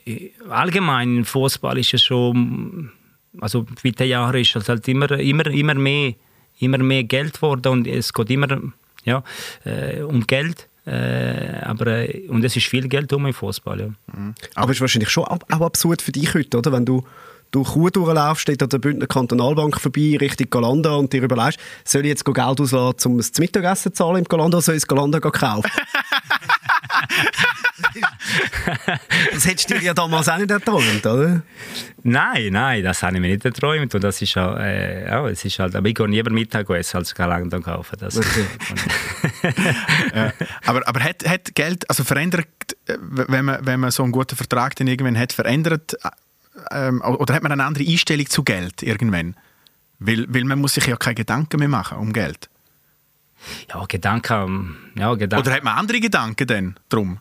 [0.05, 2.91] äh, allgemein im Fußball ist es schon,
[3.41, 6.15] also mit den Jahren ist es halt immer, immer, immer mehr
[6.61, 8.61] immer mehr Geld geworden und es geht immer
[9.05, 9.23] ja,
[9.65, 10.69] äh, um Geld.
[10.87, 13.81] Äh, aber, äh, und es ist viel Geld um im Fußball.
[13.81, 13.87] Ja.
[13.87, 14.35] Mhm.
[14.55, 16.73] Aber es ist wahrscheinlich schon auch absurd für dich heute, oder?
[16.73, 17.05] wenn du
[17.51, 22.03] durch Chur durchlaufst, steht an der Bündner Kantonalbank vorbei, Richtung Galanda und dir überlegst, soll
[22.03, 24.89] ich jetzt Geld auslassen, um das Mittagessen zu zahlen im Galanda, oder soll ich das
[24.89, 25.71] Galanda kaufen?
[29.33, 31.43] das hättest du dir ja damals auch nicht erträumt, oder?
[32.03, 33.95] Nein, nein, das habe ich mir nicht erträumt.
[33.95, 36.99] Und das ist auch, äh, ja, es ist halt, aber ich gehe lieber Mittag essen,
[36.99, 37.97] als Galanda kaufen.
[37.99, 38.47] Das okay.
[40.15, 40.33] ja,
[40.65, 42.47] aber, aber hat, hat Geld, also verändert,
[42.87, 45.97] äh, wenn man, wenn man so einen guten Vertrag dann irgendwann hat, verändert,
[46.71, 49.37] ähm, oder hat man eine andere Einstellung zu Geld irgendwann?
[49.99, 52.49] Weil, weil man muss sich ja keine Gedanken mehr machen um Geld.
[53.69, 55.47] Ja, Gedanken, ja, Gedanken.
[55.47, 57.19] Oder hat man andere Gedanken denn drum?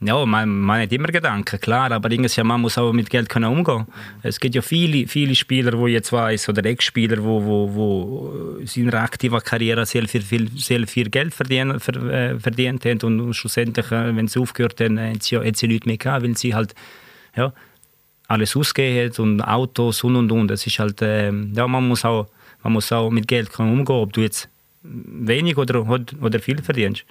[0.00, 3.50] Ja, man, man hat immer Gedanken, klar, aber ja, man muss auch mit Geld können
[3.50, 3.84] umgehen.
[4.22, 8.86] Es gibt ja viele, viele Spieler, wo jetzt weiß, oder Ex-Spieler, wo, wo, wo in
[8.86, 14.14] ihrer aktiven Karriere sehr viel, sehr viel Geld verdient, äh, verdient haben und schlussendlich, äh,
[14.14, 16.76] wenn sie aufgehört haben, haben sie, haben sie nichts mehr gehabt, weil sie halt
[17.34, 17.52] ja,
[18.28, 20.50] alles ausgegeben und Autos und und und.
[20.52, 22.28] Es ist halt, äh, ja, man muss auch,
[22.62, 24.48] man muss auch mit Geld können umgehen, ob du jetzt
[24.88, 27.04] wenig oder, oder viel verdienst.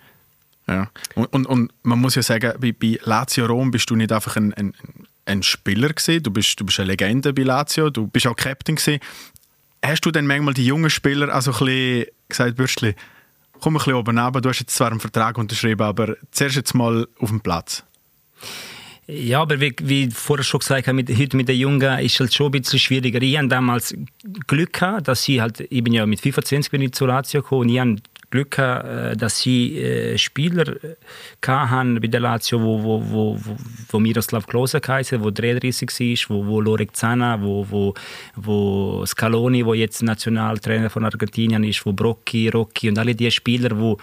[0.67, 0.89] Ja.
[1.15, 4.35] Und, und, und, man muss ja sagen, bei, bei Lazio Rom bist du nicht einfach
[4.35, 4.73] ein, ein,
[5.25, 8.75] ein Spieler gewesen, du bist, du bist eine Legende bei Lazio, du bist auch Captain
[8.75, 8.99] gewesen.
[9.83, 12.95] Hast du dann manchmal die jungen Spieler also ein bisschen gesagt, Bürstli,
[13.61, 16.73] komm ein bisschen oben runter, du hast jetzt zwar einen Vertrag unterschrieben, aber zuerst jetzt
[16.73, 17.83] mal auf dem Platz.
[19.09, 22.19] Ja, aber wie, wie vorher schon gesagt habe, mit, heute mit den Jungen ist es
[22.19, 23.21] halt schon ein bisschen schwieriger.
[23.21, 23.95] Ich hatte damals
[24.47, 27.61] Glück gehabt, dass ich halt, ich bin ja mit 25 bin ich zu Lazio gekommen
[27.61, 27.95] und ich habe
[28.29, 30.95] Glück gehabt, äh, dass sie äh, Spieler äh,
[31.41, 33.39] hatten bei der Lazio, wo, wo, wo,
[33.89, 35.89] wo, Miroslav Klose heißen, wo 33
[36.29, 37.93] war, wo, wo Lorek Zana, wo, wo,
[38.35, 43.77] wo Scaloni, wo jetzt Nationaltrainer von Argentinien ist, wo Brocchi, Rocchi und alle die Spieler,
[43.77, 43.97] wo,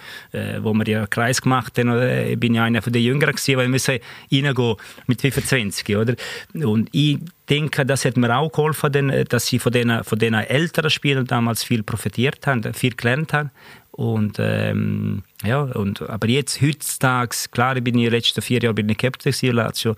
[0.61, 2.01] wo wir ja Kreis gemacht haben.
[2.27, 3.99] Ich bin ja einer von den Jüngeren gewesen, weil wir müssen
[4.31, 4.75] reingehen
[5.07, 6.15] mit 25, oder?
[6.53, 10.89] Und ich denke, das hat mir auch geholfen, dass sie von den, von den älteren
[10.89, 13.51] Spielern damals viel profitiert haben, viel gelernt haben.
[13.95, 18.89] Und, ähm, ja, und, aber jetzt, heutzutage, klar, ich bin die letzten vier Jahre bin
[18.89, 19.95] ich Captain gewesen, Lazio,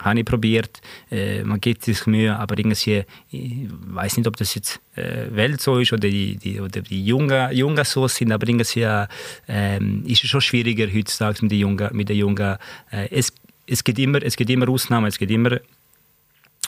[0.00, 4.54] habe ich probiert, äh, man gibt sich Mühe, aber irgendwie, ich weiß nicht, ob das
[4.54, 8.46] jetzt äh, Welt so ist oder die, die, oder die Jungen, Jungen so sind, aber
[8.46, 11.88] irgendwie äh, ist es schon schwieriger heutzutage mit den Jungen.
[11.96, 12.58] Mit den Jungen
[12.90, 13.32] äh, es,
[13.66, 15.58] es, gibt immer, es gibt immer Ausnahmen, es gibt immer,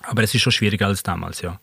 [0.05, 1.61] aber es ist schon schwieriger als damals, ja.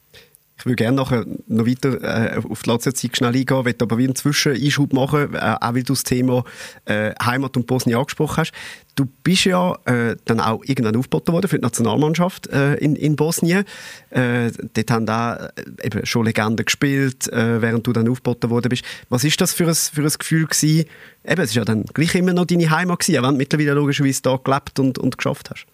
[0.58, 4.04] Ich würde gerne nachher noch weiter äh, auf die Lazio-Zeit schnell eingehen, möchte aber wie
[4.04, 6.44] einen Zwischeneinschub machen, äh, auch weil du das Thema
[6.86, 8.52] äh, Heimat und Bosnien angesprochen hast.
[8.96, 13.16] Du bist ja äh, dann auch irgendwann aufgeboten worden für die Nationalmannschaft äh, in, in
[13.16, 13.64] Bosnien.
[14.12, 15.50] Äh, dort haben da
[15.82, 18.84] eben schon Legenden gespielt, äh, während du dann aufgeboten worden bist.
[19.10, 20.86] Was ist das für ein, für ein Gefühl gewesen?
[21.26, 23.74] Eben, es ist ja dann gleich immer noch deine Heimat gewesen, auch wenn du mittlerweile
[23.74, 25.66] logischerweise da gelebt und, und geschafft hast.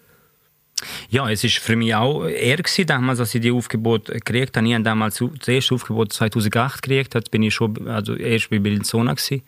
[1.10, 4.66] Ja, es ist für mich auch eher gewesen, damals, als ich die Aufgebot gekriegt habe.
[4.66, 8.58] Ich habe damals das erste Aufgebot 2008 gekriegt, jetzt bin ich schon, also erst bei
[8.58, 9.42] Bellinzona gewesen.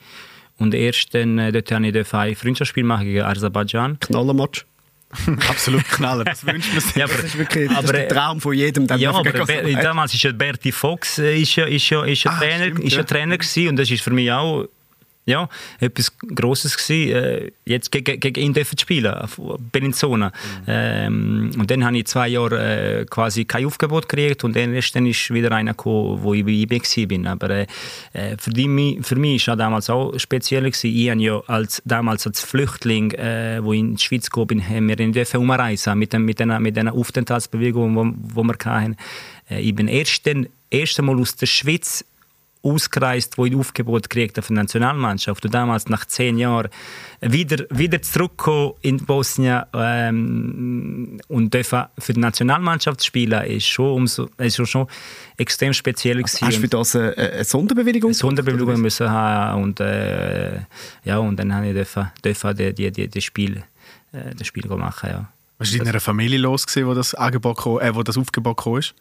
[0.58, 3.98] Und erst dann, äh, dort habe ich ein Freundschaftsspiel machen gegen Aserbaidschan.
[4.00, 4.66] Knallermatch.
[5.48, 6.94] Absolut Knaller, das wünscht man sich.
[6.94, 8.86] Ja, aber, das ist wirklich das ist der Traum von jedem.
[8.96, 12.38] Ja, aber damals ist ja Berti Fox äh, ist ja, ist ja, ist ja ah,
[12.38, 13.02] Trainer, stimmt, ist ja.
[13.02, 14.68] Trainer gewesen und das ist für mich auch
[15.26, 19.14] ja, etwas Grosses gewesen, äh, jetzt gegen, ihn dürfen spielen,
[19.72, 20.28] Bellinzona.
[20.28, 20.64] Mhm.
[20.66, 24.94] Ähm, und dann habe ich zwei Jahre äh, quasi kein Aufgebot gekriegt und dann ist,
[24.94, 27.32] dann ist wieder einer gekommen, wo ich bei IB war.
[27.32, 27.66] Aber äh,
[28.12, 30.60] äh, für, die, für mich war damals auch speziell.
[30.60, 30.90] Gewesen.
[30.94, 34.68] Ich habe ja als, damals als Flüchtling, äh, wo ich in die Schweiz gekommen bin,
[34.68, 38.96] haben wir in umreisen mit, dem, mit, den, mit den Aufenthaltsbewegungen, die wir hatten.
[39.48, 42.04] Äh, ich bin erst, dann, erst einmal aus der Schweiz
[42.62, 46.68] ausgereist, wo ich Aufgebot gekriegt habe von der Nationalmannschaft und damals nach zehn Jahren
[47.20, 54.28] wieder, wieder zurückgekommen in Bosnien ähm, und dürfen für die Nationalmannschaft spielen, ist schon, umso,
[54.38, 54.86] ist schon, schon
[55.36, 56.46] extrem speziell gewesen.
[56.46, 58.10] Hast du für das eine, eine Sonderbewilligung?
[58.10, 60.60] Eine Sonderbewilligung müssen haben und, äh,
[61.04, 63.62] ja, und dann habe ich dürfen, dürfen die, die, die, die Spiel,
[64.12, 65.28] äh, das Spiel machen, ja.
[65.58, 68.76] Was war in einer Familie los, gewesen, wo das, äh, wo das Aufgebot kam?
[68.78, 68.94] ist?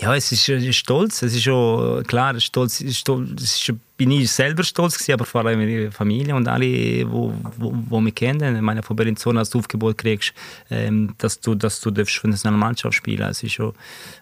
[0.00, 1.22] Ja, es ist, stolz.
[1.22, 5.58] Es ist schon klar, stolz, stolz, ist, bin ich selber stolz gewesen, aber vor allem
[5.58, 8.56] meine Familie und alle, wo, wo, wo mich kennen.
[8.56, 10.34] Ich meine, von Bellinzona als du Aufgebot kriegst,
[10.70, 13.28] ähm, dass du, dass du für eine Mannschaft spielen.
[13.28, 13.72] Es ist schon,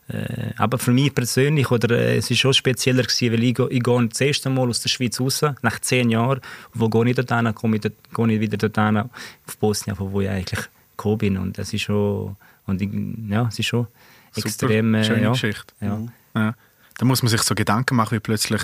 [0.08, 3.82] äh, aber für mich persönlich oder äh, es ist schon spezieller gewesen, weil ich, ich
[3.82, 6.40] gehe das erste Mal aus der Schweiz raus nach zehn Jahren.
[6.72, 7.54] Wo gehe ich dorthin?
[7.54, 10.60] Komme ich, dort, gehe ich wieder dorthin auf Bosnien, von wo ich eigentlich
[10.96, 11.36] gekommen bin.
[11.36, 12.90] Und das ist schon, und ich,
[13.28, 13.88] ja, es ist schon
[14.36, 14.94] extrem.
[14.94, 15.74] Äh, schöne ja, Geschichte.
[15.80, 16.00] Ja.
[16.34, 16.54] Ja.
[16.96, 18.62] Da muss man sich so Gedanken machen, wie plötzlich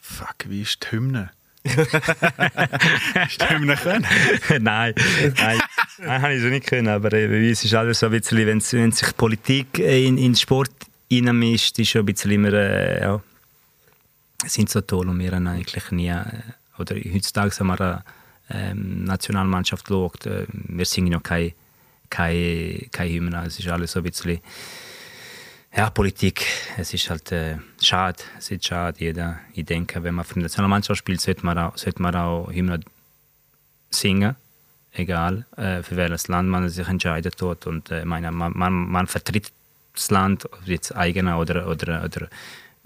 [0.00, 1.30] Fuck, wie ist die Hymne?
[1.66, 4.06] Hast du die Hymne können?
[4.62, 4.94] nein,
[5.36, 5.60] nein,
[5.98, 6.88] nein, habe ich schon nicht können.
[6.88, 10.32] Aber äh, bei uns ist alles so ein bisschen, wenn, wenn sich Politik in, in
[10.32, 10.70] den Sport
[11.12, 13.20] reinmischt, ist schon ein bisschen immer, äh, ja,
[14.46, 16.24] sind so toll und wir haben eigentlich nie, äh,
[16.78, 18.04] oder heutzutage haben wir eine
[18.50, 21.52] ähm, Nationalmannschaft geschaut, äh, wir singen noch keine
[22.10, 24.40] keine, keine Hymne, es ist alles so ein bisschen,
[25.76, 30.24] ja, Politik, es ist halt äh, schade, es ist schade, jeder, ich denke, wenn man
[30.24, 32.80] für die Nationalmannschaft spielt, sollte man auch, sollte man auch Hymne
[33.90, 34.36] singen,
[34.92, 37.66] egal äh, für welches Land man sich entscheidet tut.
[37.66, 39.52] Und äh, meine, man, man, man vertritt
[39.94, 42.28] das Land, ob jetzt eigener oder, oder, oder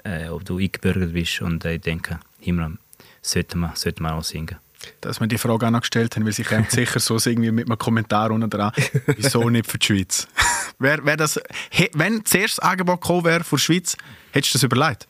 [0.05, 1.41] äh, ob du eingebürgert bist.
[1.43, 2.79] Und äh, ich denke, Himmel
[3.21, 4.57] sollte man, sollte man auch singen.
[5.01, 7.67] Dass wir die Frage auch noch gestellt haben, weil sich eben sicher so irgendwie mit
[7.67, 8.73] einem Kommentar unten dran,
[9.17, 10.29] wieso nicht für die Schweiz?
[10.79, 11.41] wär, wär das,
[11.71, 13.97] he, wenn zuerst das Angebot gekommen wäre für die Schweiz,
[14.33, 15.09] hättest du das überlegt?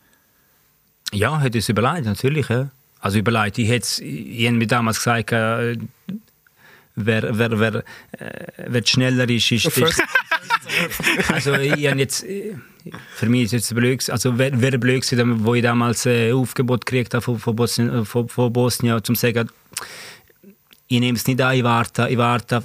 [1.12, 2.48] Ja, hätte ich es überlegt, natürlich.
[2.48, 2.70] Ja.
[3.00, 5.76] Also überlegt, ich hätte ich hätte mir damals gesagt, äh,
[6.94, 7.74] wer, wer, wer,
[8.12, 10.02] äh, wer schneller ist, ist, ist
[11.28, 12.24] also ich habe jetzt
[13.14, 16.86] für mich ist jetzt blöd, also wäre wär blöd gewesen, wo ich damals äh, Aufgebot
[16.86, 19.48] gekriegt habe von, von, Bosnien, äh, von, von Bosnien, um zu sagen,
[20.88, 22.56] ich nehme es nicht an, ich warte, ich warte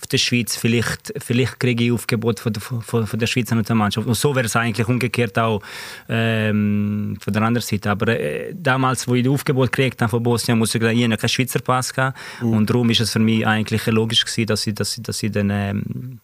[0.00, 4.06] auf die Schweiz, vielleicht, vielleicht kriege ich Aufgebot von der, von, von der Schweizer Nationalmannschaft.
[4.06, 5.62] Und so wäre es eigentlich umgekehrt auch
[6.08, 7.90] ähm, von der anderen Seite.
[7.90, 11.04] Aber äh, damals, wo ich das Aufgebot gekriegt habe von Bosnien, muss ich sagen, ich
[11.04, 11.92] hatte keinen Schweizer Pass.
[11.92, 12.18] Gehabt.
[12.40, 15.32] Und darum ist es für mich eigentlich logisch gewesen, dass ich, dass ich, dass ich
[15.32, 15.50] dann...
[15.50, 16.20] Ähm,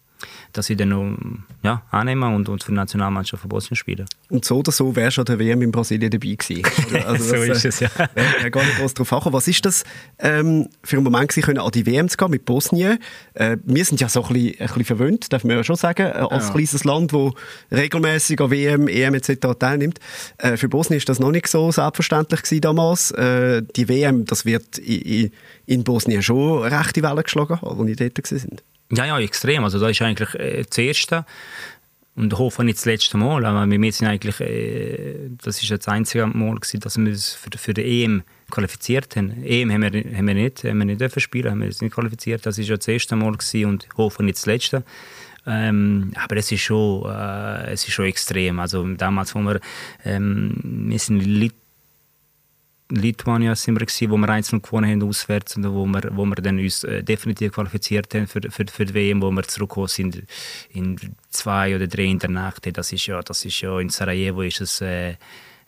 [0.53, 1.17] dass ich dann noch,
[1.63, 4.05] ja, annehme und, und für die Nationalmannschaft von Bosnien spiele.
[4.29, 6.63] Und so oder so wärst du an der WM in Brasilien dabei gewesen.
[7.07, 7.89] Also So das, ist es, ja.
[8.15, 9.33] Wäre wär gar nicht groß drauf angekommen.
[9.33, 9.83] Was ist das
[10.19, 12.97] ähm, für einen Moment gewesen, können an die WM zu gehen mit Bosnien?
[13.33, 16.07] Äh, wir sind ja so ein bisschen, ein bisschen verwöhnt, darf man ja schon sagen,
[16.07, 16.53] äh, als Ja.
[16.53, 17.31] kleines Land, das
[17.71, 19.47] regelmäßig an WM, EM etc.
[19.59, 19.99] teilnimmt.
[20.37, 23.11] Äh, für Bosnien ist das noch nicht so selbstverständlich gewesen damals.
[23.11, 25.31] Äh, die WM, das wird in,
[25.65, 28.63] in, Bosnien schon rechte Wellen geschlagen haben, als die dort sind.
[28.91, 29.63] Ja, ja, extrem.
[29.63, 31.25] Also da ist eigentlich äh, das Erste
[32.15, 33.45] und hoffe nicht das letzte Mal.
[33.45, 37.49] Aber wir sind eigentlich, äh, das ist das einzige Mal gewesen, dass wir uns für,
[37.57, 39.43] für die EM qualifiziert haben.
[39.43, 41.93] EM haben wir, haben wir nicht, haben wir nicht dürfen spielen, haben wir uns nicht
[41.93, 42.45] qualifiziert.
[42.45, 44.83] Das ist ja das erste Mal gewesen und hoffe nicht das letzte.
[45.45, 48.59] Ähm, aber es ist schon, äh, es ist schon extrem.
[48.59, 49.59] Also damals, wo wir,
[50.03, 50.55] ähm,
[50.89, 51.21] wir sind
[52.89, 56.57] Lituania sind wir wo wir einzeln gewonnen haben auswärts und wo wir, wo wir dann
[56.57, 60.23] uns äh, definitiv qualifiziert haben für, für, für die WM, wo wir zurückgekommen sind
[60.69, 60.97] in
[61.29, 62.65] zwei oder drei in der Nacht.
[62.77, 65.15] Das ist ja, das ist ja in Sarajevo ist es, äh,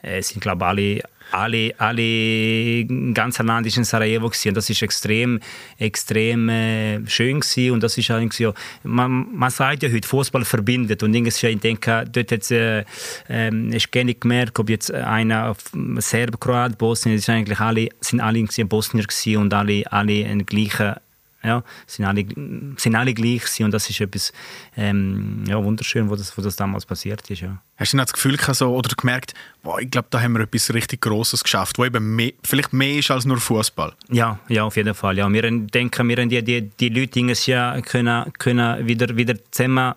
[0.01, 4.49] es sind glaube alle alle, alle ganz Land ist in Sarajevo gewesen.
[4.49, 5.39] und das ist extrem,
[5.77, 7.71] extrem äh, schön gewesen.
[7.71, 12.05] und das ist eigentlich ja, man, man sagt ja heute Fußball verbindet und ich denke,
[12.11, 12.83] dort hat äh,
[13.29, 15.55] ähm, ich nicht gemerkt, ob jetzt einer
[15.97, 21.01] Serb, Kroat, Bosnien, ist eigentlich alle, sind alle Bosnier gewesen und alle, alle ein gleicher
[21.43, 22.25] ja, sind alle,
[22.77, 24.33] sind alle gleich gewesen und das ist etwas
[24.75, 27.41] ähm, ja, wunderschön, wo das, wo das damals passiert ist.
[27.41, 27.61] Ja.
[27.77, 30.41] Hast du dann das Gefühl gehabt, so, oder gemerkt, boah, ich glaube, da haben wir
[30.41, 33.93] etwas richtig Grosses geschafft, wo eben mehr, vielleicht mehr ist als nur Fußball?
[34.09, 35.17] Ja, ja, auf jeden Fall.
[35.17, 35.31] Ja.
[35.31, 39.93] Wir denken, wir haben die, die, die Leute Jahr können, können wieder, wieder zusammen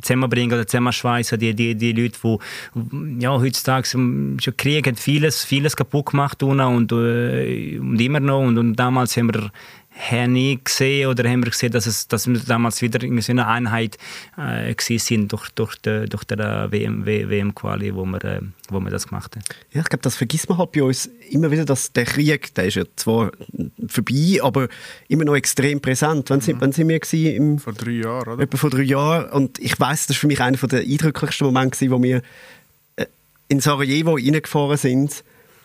[0.00, 5.76] zusammenbringen oder zusammenschweißen, die, die, die Leute, die ja, heutzutage schon Krieg hat vieles, vieles
[5.76, 9.50] kaputt gemacht und, und, äh, und immer noch und, und damals haben wir
[9.96, 13.32] haben nie gesehen oder haben wir gesehen, dass, es, dass wir damals wieder in so
[13.32, 13.96] einer Einheit
[14.36, 19.06] äh, sind durch, durch, die, durch die WM, WM-Quali, wo, wir, äh, wo wir das
[19.06, 19.44] gemacht haben.
[19.72, 22.66] Ja, ich glaube, das vergisst man halt bei uns immer wieder, dass der Krieg, der
[22.66, 23.30] ist ja zwar
[23.86, 24.68] vorbei, aber
[25.08, 26.28] immer noch extrem präsent.
[26.30, 27.34] Wann sind, wann sind wir gewesen?
[27.34, 28.42] Im, Vor drei Jahren, oder?
[28.42, 29.30] etwa vor drei Jahren?
[29.30, 32.20] Und ich weiß, das war für mich einer der eindrücklichsten Momente, wo wir
[32.96, 33.06] äh,
[33.48, 35.22] in Sarajevo reingefahren sind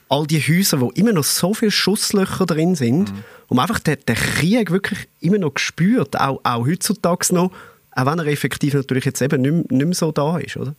[0.10, 3.24] all die Häuser, wo immer noch so viele Schusslöcher drin sind, Mhm.
[3.48, 7.52] und man einfach den, den Krieg wirklich immer noch spürt, auch, auch heutzutage noch,
[7.92, 10.76] auch wenn er effektiv natürlich jetzt eben nicht, mehr- nicht mehr so da ist, oder?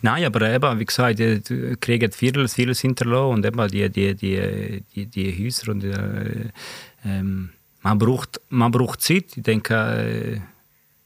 [0.00, 3.88] Nein, aber eben, wie gesagt, die, die Krieg hat vieles, vieles hinterlassen und eben die,
[3.90, 6.50] die, die, die, die Häuser und äh,
[7.04, 7.50] ähm,
[7.82, 9.36] man, braucht, man braucht Zeit.
[9.36, 10.40] Ich denke, äh,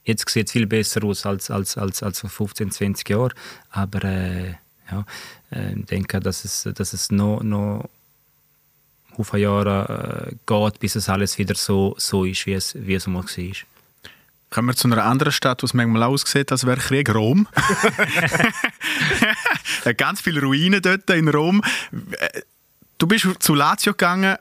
[0.05, 3.33] jetzt sieht es viel besser aus als, als, als, als vor 15, 20 Jahren,
[3.71, 4.55] aber äh,
[4.91, 5.05] ja,
[5.51, 7.89] äh, ich denke, dass es, dass es noch, noch
[9.17, 13.07] auf Jahre äh, geht, bis es alles wieder so, so ist, wie es, wie es
[13.07, 13.55] mal war.
[14.51, 17.47] Kommen wir zu einer anderen Stadt, wo es manchmal aussieht, als wäre Krieg, Rom.
[19.97, 21.63] Ganz viele Ruinen dort in Rom.
[22.99, 24.37] Du bist zu Lazio gegangen,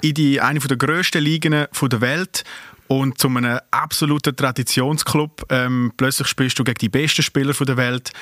[0.00, 2.44] in die, eine der grössten Ligen der Welt
[2.88, 5.46] und zu einem absoluten Traditionsclub.
[5.50, 8.12] Ähm, plötzlich spielst du gegen die besten Spieler der Welt.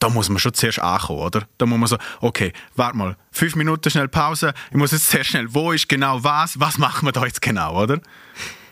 [0.00, 1.46] Da muss man schon zuerst ankommen, oder?
[1.56, 4.52] Da muss man so, okay, warte mal, fünf Minuten schnell Pause.
[4.70, 6.58] Ich muss jetzt sehr schnell, wo ist genau was?
[6.60, 8.00] Was machen wir da jetzt genau, oder?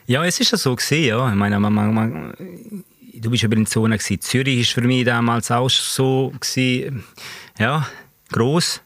[0.07, 1.29] Ja, es ist ja so gesehen, ja.
[1.31, 2.35] Ich meine, man, man, man,
[3.15, 4.21] du bist über in Zone gewesen.
[4.21, 7.05] Zürich ist für mich damals auch so gewesen,
[7.59, 7.87] ja,
[8.33, 8.83] groß.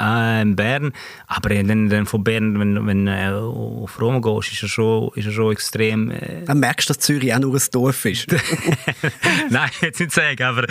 [0.00, 0.92] Äh, in Bern,
[1.26, 5.26] aber dann, dann von Bern, wenn, wenn äh, auf Rom gehst, ist er schon, ist
[5.26, 6.10] er schon extrem.
[6.10, 8.26] Äh, Dann merkst du, dass Zürich auch nur ein Dorf ist.
[9.50, 10.64] Nein, jetzt nicht sagen, aber,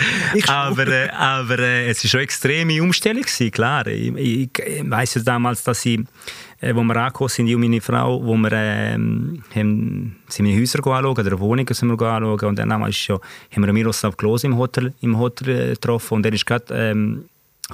[0.48, 3.86] aber, äh, aber äh, es war schon eine extreme Umstellung, gewesen, klar.
[3.86, 6.00] Ich, ich, ich weiss ja damals, dass ich,
[6.60, 10.58] äh, wo wir angekommen sind, ich und meine Frau, wo wir ähm, haben, sind wir
[10.58, 13.20] Häuser anschauen, oder eine Wohnung sind wir anschauen, und dann ist schon,
[13.54, 17.24] haben wir Miroslav Klose im Hotel, im Hotel getroffen, und er ist gerade, ähm,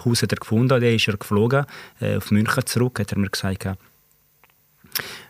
[0.04, 1.66] Haus hat er gefunden, der ist er geflogen,
[2.00, 3.80] äh, auf München zurück, hat er mir gesagt, gehabt.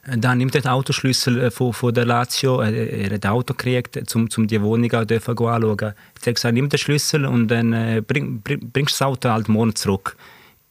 [0.06, 2.60] Dann nimmt er den Autoschlüssel äh, von, von der Lazio.
[2.60, 5.78] Er, er hat ein Auto gekriegt, um, um die Wohnung auch anschauen.
[5.80, 9.48] Er hat gesagt, nimm den Schlüssel und dann äh, bring, bring, bringst das Auto halt
[9.48, 10.16] morgen zurück.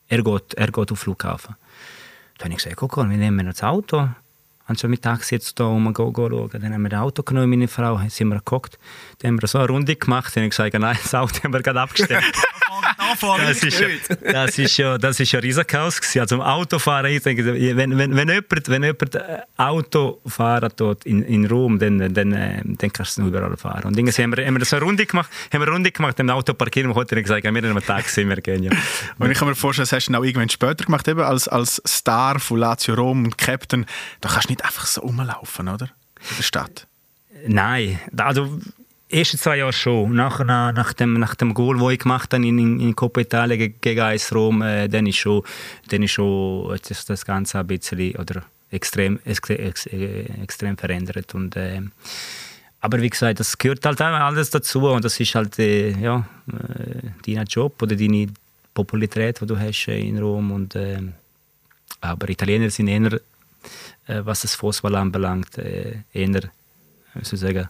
[0.08, 1.55] Er geht, er geht auf den Flughafen.
[2.38, 4.10] Dann habe ich gesagt, guck mal, wir nehmen das Auto.
[4.79, 6.49] Schon mit Taxi jetzt da um go, go schauen.
[6.62, 8.79] Dann haben wir das Auto genommen, meine Frau, dann sind wir geguckt.
[9.19, 10.36] Dann haben wir so eine Runde gemacht.
[10.36, 12.23] Dann habe ich gesagt, nein, das Auto haben wir gerade abgestellt.
[13.45, 13.88] Das ist, ja,
[14.31, 16.19] das ist ja, das ist ja ein Riesenchaos gewesen.
[16.19, 21.05] Also im Autofahren, ich denke, wenn, wenn, wenn jemand, wenn jemand äh, Auto fahren tut
[21.05, 23.85] in, in Rom, dann, dann, äh, dann kannst du es überall fahren.
[23.85, 26.19] Und irgendwie haben wir, haben wir so eine Runde gemacht, haben wir eine Runde gemacht,
[26.19, 28.71] das Auto parkiert und heute gesagt, wir nehmen einen Taxi, wir gehen ja.
[29.19, 31.81] Und ich kann mir vorstellen, das hast du auch irgendwann später gemacht, eben als, als
[31.88, 33.85] Star von Lazio Rom und Captain.
[34.21, 35.85] Da kannst du nicht einfach so rumlaufen, oder?
[36.29, 36.88] In der Stadt.
[37.47, 38.59] Nein, also
[39.15, 40.13] ersten zwei Jahre schon.
[40.15, 43.75] Nach, nach, dem, nach dem Goal, das ich gemacht habe in, in, Coppa Italia gegen,
[43.82, 45.43] gegen Rom, äh, dann ist schon,
[45.89, 49.49] dann ist schon sich das Ganze ein bisschen oder extrem, ex,
[49.88, 51.34] äh, extrem verändert.
[51.34, 51.82] Und, äh,
[52.82, 57.10] aber wie gesagt, das gehört halt alles dazu und das ist halt äh, ja, äh,
[57.25, 58.28] dein Job oder deine
[58.73, 60.51] Popularität, die du hast äh, in Rom.
[60.51, 60.99] Und, äh,
[62.01, 63.13] aber Italiener sind eher,
[64.08, 66.41] äh, was das Fußball anbelangt, eher,
[67.21, 67.69] soll ich sagen,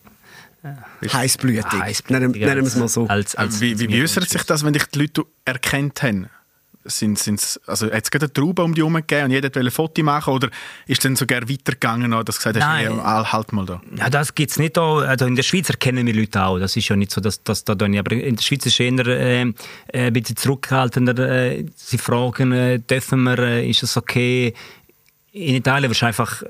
[1.12, 1.63] Heißblütig.
[1.71, 3.08] Heißblütig Nennen, wir es mal so.
[3.08, 6.30] Als, als, wie wie, wie äußert sich das, wenn dich die Leute erkannt haben?
[6.88, 9.62] Sind, sind's, also hat es gerade eine Traube um dich herum gegeben und jeder wollte
[9.62, 10.49] ein Foto machen oder
[10.86, 12.93] ist es dann sogar weitergegangen, dass du gesagt hast, Nein.
[12.93, 13.82] hey, halt halt mal da?
[13.97, 14.99] Ja, das gibt es nicht auch.
[14.99, 16.60] Also in der Schweiz erkennen wir Leute auch.
[16.60, 17.97] Das ist ja nicht so, dass, dass da dann.
[17.97, 19.54] Aber in der Schweiz ist es eher äh, äh,
[19.93, 21.17] ein bisschen zurückhaltender.
[21.17, 24.54] Äh, sie fragen, äh, dürfen wir, äh, ist es okay?
[25.32, 26.43] In Italien wirst du einfach.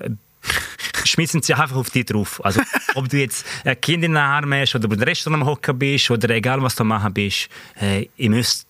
[1.05, 2.43] Äh, schmissen sie einfach auf dich drauf.
[2.43, 2.61] Also,
[2.95, 6.09] ob du jetzt ein Kind in den Armen hast oder im Restaurant am Hocken bist
[6.11, 8.67] oder egal was du machen bist, äh, ich müsst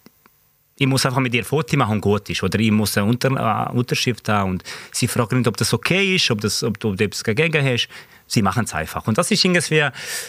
[0.77, 2.43] ich muss einfach mit dir ein Foto machen und gut ist.
[2.43, 4.51] Oder ich muss eine Unter äh, Unterschrift haben.
[4.51, 7.87] Und sie fragen nicht, ob das okay ist, ob, das, ob du etwas dagegen hast.
[8.27, 9.07] Sie machen es einfach.
[9.07, 9.87] Und das ist irgendwie,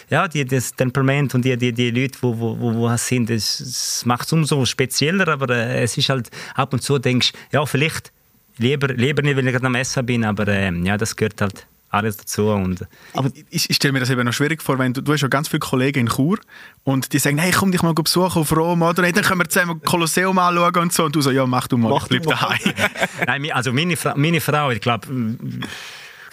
[0.09, 3.29] ja, die, das Temperament und die, die, die Leute, die wo, wo, wo, wo sind,
[3.29, 5.27] das, das macht es umso spezieller.
[5.27, 8.13] Aber äh, es ist halt ab und zu, denkst ja, vielleicht
[8.59, 10.25] lieber, lieber nicht, weil ich gerade am Essen bin.
[10.25, 12.49] Aber äh, ja, das gehört halt alles dazu.
[12.49, 15.21] Und, Aber ich, ich stelle mir das eben noch schwierig vor, wenn du, du hast
[15.23, 16.39] ja ganz viele Kollegen in Chur
[16.85, 19.03] und die sagen, hey, komm dich mal besuchen auf Rom, oder?
[19.03, 21.05] Hey, dann können wir zusammen Kolosseum anschauen und so.
[21.05, 22.37] Und du so, ja, mach du mal, Mach ich bleib du mal.
[22.37, 22.75] daheim.
[23.27, 25.07] Nein, also meine, Fra meine Frau, ich glaube,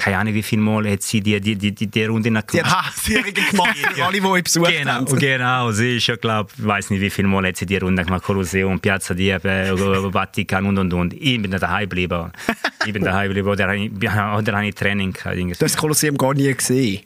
[0.03, 2.61] keine Ahnung, wie viele Mal hat sie die, die, die, die, die Runde nach Die
[2.61, 5.15] hat Serien gemacht für alle, die ihn besucht Genau, haben.
[5.19, 8.03] genau, sie ist ja, glaube ich, weiß nicht, wie viele Mal hat sie die Runde
[8.03, 11.13] gemacht, Kolosseum, Piazza Diebe, Vatikan und und und.
[11.13, 12.31] Ich bin da daheim geblieben.
[12.85, 15.38] Ich bin daheim geblieben oder, habe ich- oder habe ich Training gehabt.
[15.38, 17.01] Du hast das Kolosseum gar nie gesehen.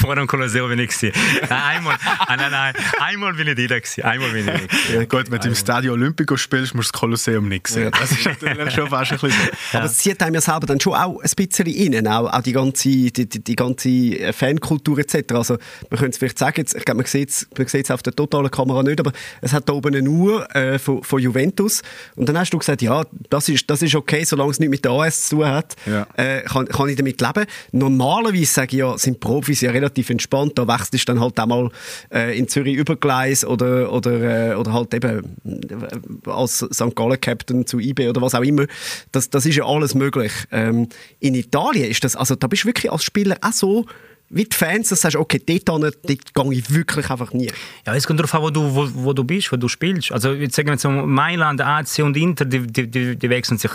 [0.00, 1.12] Vor dem Kolosseum bin ich gewesen.
[1.48, 1.96] Nein, einmal,
[2.26, 4.02] ah, nein, nein, einmal bin ich da gewesen.
[4.02, 4.94] Einmal bin ich.
[4.94, 7.90] Ja, gut, wenn du im Stadio Olimpico spielst, musst du das Kolosseum nicht sehen.
[7.98, 9.78] Das ist natürlich schon fast ein bisschen so.
[9.78, 12.52] Aber es zieht einem ja selber dann schon auch ein bisschen rein, auch, auch die
[12.52, 15.34] ganze, die, die, ganze Fankultur etc.
[15.34, 15.56] Also
[15.90, 18.14] man könnte es vielleicht sagen, jetzt, ich glaube, man sieht es man sieht's auf der
[18.14, 21.82] totalen Kamera nicht, aber es hat da oben eine Uhr äh, von, von Juventus
[22.16, 24.84] und dann hast du gesagt, ja, das ist, das ist okay, solange es nichts mit
[24.84, 26.06] der AS zu tun hat, Ja.
[26.16, 27.46] äh, kann, kann ich damit leben.
[27.72, 31.46] Normalerweise sage ich ja, sind Profis ja relativ entspannt, da wechselst du dann halt auch
[31.46, 31.70] mal
[32.12, 36.94] äh, in Zürich über Gleis oder, oder, äh, oder halt eben äh, als St.
[36.94, 38.66] Gallen-Captain zu IB oder was auch immer.
[39.12, 40.32] Das, das ist ja alles möglich.
[40.50, 43.86] Ähm, in Italien ist das, also da bist du wirklich als Spieler auch so
[44.32, 47.50] wie die Fans, dass du sagst, okay, dort, dort gehe ich wirklich einfach nie.
[47.84, 50.12] Ja, es kommt darauf an, wo du, wo, wo du bist, wo du spielst.
[50.12, 53.72] Also, jetzt sagen wir so, Mailand, AC und Inter, die, die, die, die wechseln sich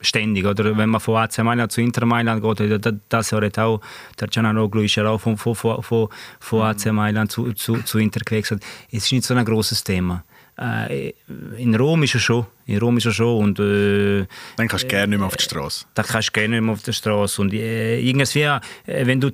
[0.00, 0.46] ständig.
[0.46, 3.80] Oder wenn man von AC Mailand zu Inter Mailand geht, da- das Jahr hat auch,
[4.18, 6.08] der Gianaroglu ist ja auch von, von, von,
[6.38, 8.62] von AC Mailand zu, zu, zu Inter gewechselt.
[8.92, 10.24] Es ist nicht so ein großes Thema.
[10.60, 11.14] Äh,
[11.56, 12.46] in Rom ist er schon.
[12.66, 13.42] In Rom ist er schon.
[13.42, 15.86] Und, äh, Dann kannst du gerne nicht mehr auf die Straße.
[15.94, 17.40] da kannst du gerne nicht mehr auf der Straße.
[17.40, 19.30] Und äh, irgendwie, äh, wenn du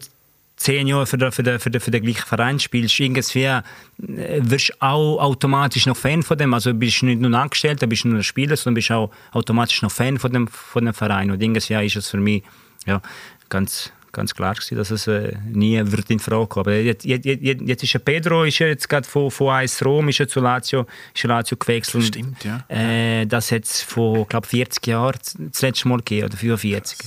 [0.57, 3.61] zehn Jahre für den, für den, für den, für den gleichen Verein spielst, irgendwie äh,
[3.99, 6.55] wirst du auch automatisch noch Fan von dem.
[6.55, 10.19] Also bist nicht nur Angestellter, bist nur ein Spieler, sondern bist auch automatisch noch Fan
[10.19, 11.31] von dem, von dem Verein.
[11.33, 12.45] Und irgendwie ist es für mich
[12.87, 13.03] ja,
[13.49, 16.67] ganz, ganz klar gewesen, dass es äh, nie wird in Frage kommen.
[16.67, 19.85] Aber jetzt, jetzt, jetzt, jetzt ist ja Pedro ist ja jetzt gerade von, von AS
[19.85, 22.05] Rom ist zu Lazio, ist Lazio gewechselt.
[22.05, 22.65] Stimmt, ja.
[22.69, 26.99] Äh, das hat es vor, glaube 40 Jahren das letzte Mal gegeben, oder 45.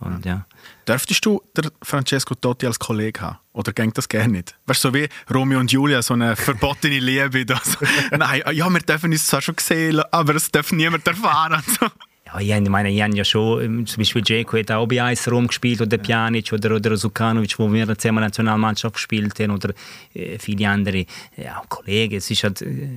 [0.00, 0.46] Und, ja.
[0.86, 3.38] Dürftest du der Francesco Totti als Kollege haben?
[3.52, 4.54] Oder ging das gerne nicht?
[4.66, 7.44] Weißt du, so wie Romeo und Julia, so eine verbotene Liebe.
[7.44, 7.78] Das.
[8.16, 11.62] Nein, ja, wir dürfen uns zwar schon sehen, aber es darf niemand erfahren.
[11.80, 11.86] So.
[12.34, 15.30] Ja, ich, meine, ich habe ja schon, ähm, zum Beispiel Dzeko hat auch bei AS
[15.30, 19.72] Rom gespielt, oder Pjanic, oder, oder Sukanovic, wo wir zusammen Nationalmannschaft gespielt haben, oder
[20.14, 21.06] äh, viele andere
[21.36, 22.16] ja, Kollegen.
[22.16, 22.88] Es ist halt, äh,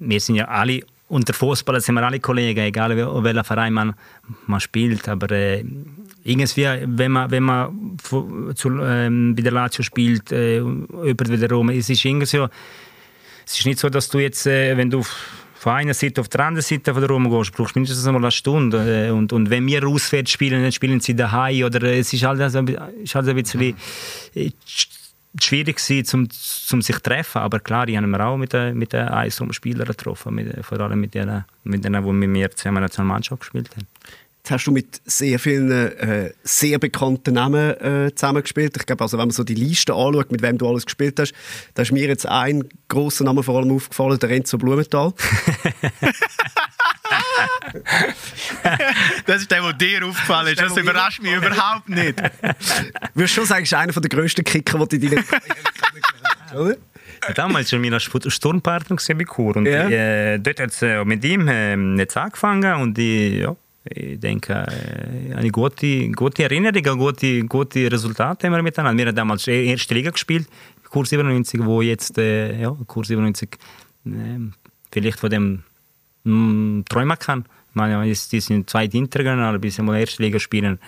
[0.00, 3.94] wir sind ja alle, unter Fußballern sind wir alle Kollegen, egal wel- welcher Verein man,
[4.46, 5.64] man spielt, aber äh,
[6.24, 7.96] irgendwie, wenn man, wenn man
[8.54, 12.48] zu, ähm, bei der Lazio spielt, äh, über Rom, es ist irgendwie so,
[13.44, 15.04] es ist nicht so, dass du jetzt, äh, wenn du
[15.62, 18.24] von einer Seite auf die andere Seite von der Rom gehst, brauchst du mindestens einmal
[18.24, 19.06] eine Stunde.
[19.06, 21.62] Äh, und, und wenn wir auswärts spielen, dann spielen sie daheim.
[21.62, 24.88] Oder äh, es ist halt, also, ist halt ein bisschen äh, sch-
[25.40, 27.38] schwierig gewesen, zum, zum sich zu treffen.
[27.38, 30.34] Aber klar, ich habe mir auch mit den, mit den Eisraum-Spielern getroffen.
[30.34, 33.86] Mit, vor allem mit denen, mit denen, die mit mir zusammen Nationalmannschaft gespielt haben.
[34.44, 38.76] Jetzt hast du mit sehr vielen äh, sehr bekannten Namen äh, zusammengespielt.
[38.76, 41.32] Ich glaube, also, wenn man so die Liste anschaut, mit wem du alles gespielt hast,
[41.74, 45.12] da ist mir jetzt ein großer Name vor allem aufgefallen, der Renzo Blumenthal.
[49.26, 50.60] Das ist der, der dir aufgefallen ist.
[50.60, 52.18] Das überrascht mich überhaupt nicht.
[53.14, 55.14] Würdest du schon sagen, ist einer der grössten Kicker, die du in
[56.50, 56.76] deiner Oder?
[57.28, 59.88] Ja, Damals war mein Sturmpartner bei Chur und Ja.
[59.88, 63.54] äh, dort hat es äh, mit ihm äh, jetzt angefangen und ich, ja,
[63.84, 64.66] ich denke,
[65.36, 68.98] eine gute, gute Erinnerung, gute, gute Resultate haben wir miteinander.
[69.02, 70.48] Wir haben damals eh erste Liga gespielt,
[70.88, 73.48] Kurs 97, wo jetzt äh, ja, Kurs 97
[74.06, 74.10] äh,
[74.90, 75.62] vielleicht von dem
[76.24, 77.44] mh, träumen kann.
[77.70, 80.78] Ich meine, die sind zweite Interregional, bis sie mal erste Liga spielen.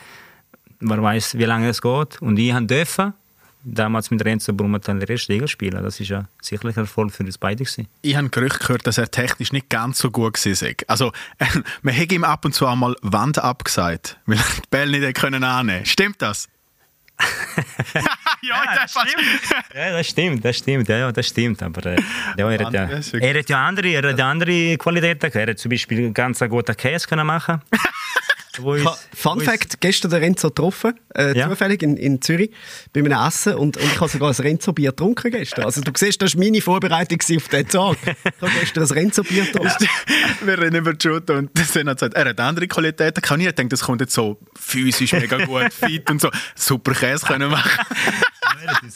[0.81, 2.21] Wer weiß, wie lange es geht.
[2.21, 3.15] Und ich durfte
[3.65, 5.83] damals mit Renzo Liga spielen.
[5.83, 7.65] Das ist ja sicherlich ein Erfolg für uns beide.
[7.65, 7.89] Gewesen.
[8.03, 10.75] Ich habe Gerücht gehört, dass er technisch nicht ganz so gut war.
[10.89, 11.47] Also, äh,
[11.83, 15.45] man hätte ihm ab und zu einmal Wand abgesagt, weil er die Bälle nicht können
[15.45, 16.49] annehmen Stimmt das?
[18.43, 19.25] ja, das stimmt.
[19.73, 21.63] Ja, das stimmt, das stimmt, ja, ja das stimmt.
[21.63, 21.97] Aber äh,
[22.37, 22.89] ja, er, hat ja,
[23.21, 25.31] er hat ja andere, er hat ja andere Qualitäten.
[25.33, 27.63] Er hat zum Beispiel ganz einen guten Käse können machen.
[29.15, 31.49] Fun Fact, gestern den Renzo getroffen, äh, Ja.
[31.49, 32.51] zufällig in, in Zürich,
[32.93, 35.65] bei einem Essen und, und ich habe sogar ein Renzo-Bier getrunken gestern.
[35.65, 37.97] Also du siehst, das war meine Vorbereitung auf diesen Tag.
[38.05, 39.89] Ich habe gestern ein Renzo-Bier getrunken.
[40.45, 43.21] Wir reden über Judo und Sen hat gesagt, er hat andere Qualitäten.
[43.25, 46.31] Ich habe nie gedacht, das kommt jetzt so physisch mega gut, fit und so.
[46.55, 47.85] Super Käse können machen.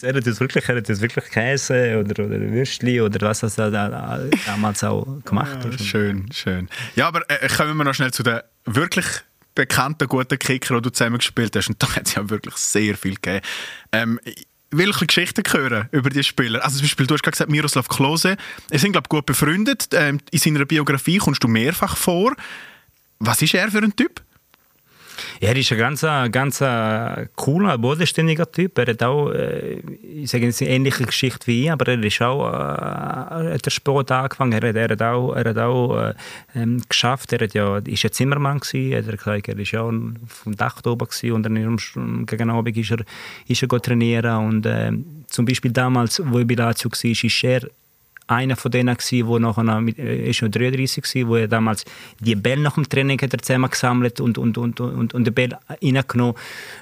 [0.02, 3.58] Er hat uns- wirklich, er hat uns wirklich Käse oder, oder Würstchen oder was das
[3.58, 5.80] er da- damals auch gemacht hat.
[5.80, 6.68] Schön, schön.
[6.96, 9.06] Ja, aber äh, kommen wir noch schnell zu den wirklich
[9.58, 11.68] bekannten, guten Kicker, die du zusammen gespielt hast.
[11.68, 13.44] Und da hat es ja wirklich sehr viel gegeben.
[13.90, 14.20] Ähm,
[14.70, 16.62] bisschen Geschichten hören über die Spieler.
[16.62, 18.36] Also zum Beispiel, du hast gesagt, Miroslav Klose.
[18.70, 19.88] Sie sind, glaube ich, gut befreundet.
[19.92, 22.36] Ähm, in seiner Biografie kommst du mehrfach vor.
[23.18, 24.22] Was ist er für ein Typ?
[25.40, 26.02] Er ist ein ganz,
[26.32, 26.58] ganz
[27.36, 28.78] cooler, bodenständiger Typ.
[28.78, 32.20] Er hat auch, äh, ich sage jetzt eine ähnliche Geschichte wie ich, aber er ist
[32.22, 34.52] auch, äh, hat der Sport angefangen.
[34.52, 36.14] Er hat, er hat auch, er hat auch äh,
[36.54, 37.32] ähm, geschafft.
[37.32, 38.92] Er hat ja, ist ja Zimmermann gewesen.
[38.92, 42.90] Er hat gesagt, er ist ja vom Dach oben gewesen und dann gegen Abend ist
[42.90, 43.04] er,
[43.46, 44.92] ist er trainieren und äh,
[45.26, 47.68] zum Beispiel damals, wo ich bei Lazio war, ist er
[48.28, 51.84] einer von denen gsi, wo nachher mit, äh, ist noch 33 gsi, wo er damals
[52.20, 55.34] die Bälle nach dem Training hat er zusammen gesammelt und und und und und den
[55.34, 56.34] Ball reingenommen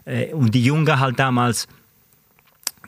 [0.04, 1.66] äh, und die Jungen halt damals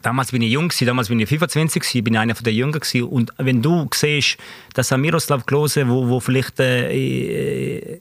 [0.02, 2.80] Damals bin ich jung, damals bin ich 25, bin einer der Jungen.
[3.10, 4.36] Und wenn du siehst,
[4.74, 8.00] dass Miroslav Klose, wo, wo vielleicht äh,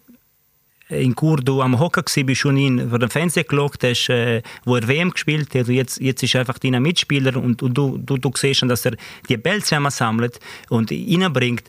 [0.90, 4.88] in Kurdu am Hocker bist und ihn vor dem Fernseher geschaut hast, äh, wo er
[4.88, 5.68] WM gespielt hat.
[5.68, 8.70] Und jetzt, jetzt ist er einfach dein Mitspieler und, und du, du, du siehst schon,
[8.70, 8.96] dass er
[9.28, 11.64] die Bälle zusammen sammelt und reinbringt.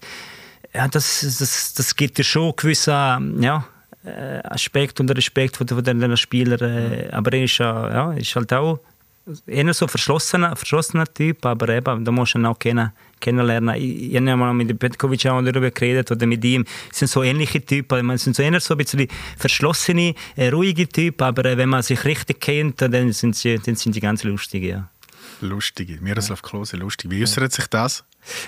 [0.74, 3.66] Ja, das, das, das gibt dir schon gewisse ja,
[4.04, 6.60] äh, Aspekt und Respekt von, von den Spielern.
[6.60, 8.78] Äh, aber er ist, ja, ist halt auch
[9.46, 13.74] eher so verschlossener, verschlossener Typ, aber eben, da musst du ihn auch kennen, kennenlernen.
[13.76, 16.64] Ich, ich habe mal mit Petkovic auch darüber geredet oder mit ihm.
[16.90, 20.88] Es sind so ähnliche Typen, es sind so eher so ein bisschen verschlossene, äh, ruhige
[20.88, 24.24] Typen, aber äh, wenn man sich richtig kennt, dann sind sie, dann sind sie ganz
[24.24, 24.88] lustig, ja.
[25.40, 27.10] Lustige, Miroslav Klose, lustig.
[27.10, 28.04] Wie äußert sich das?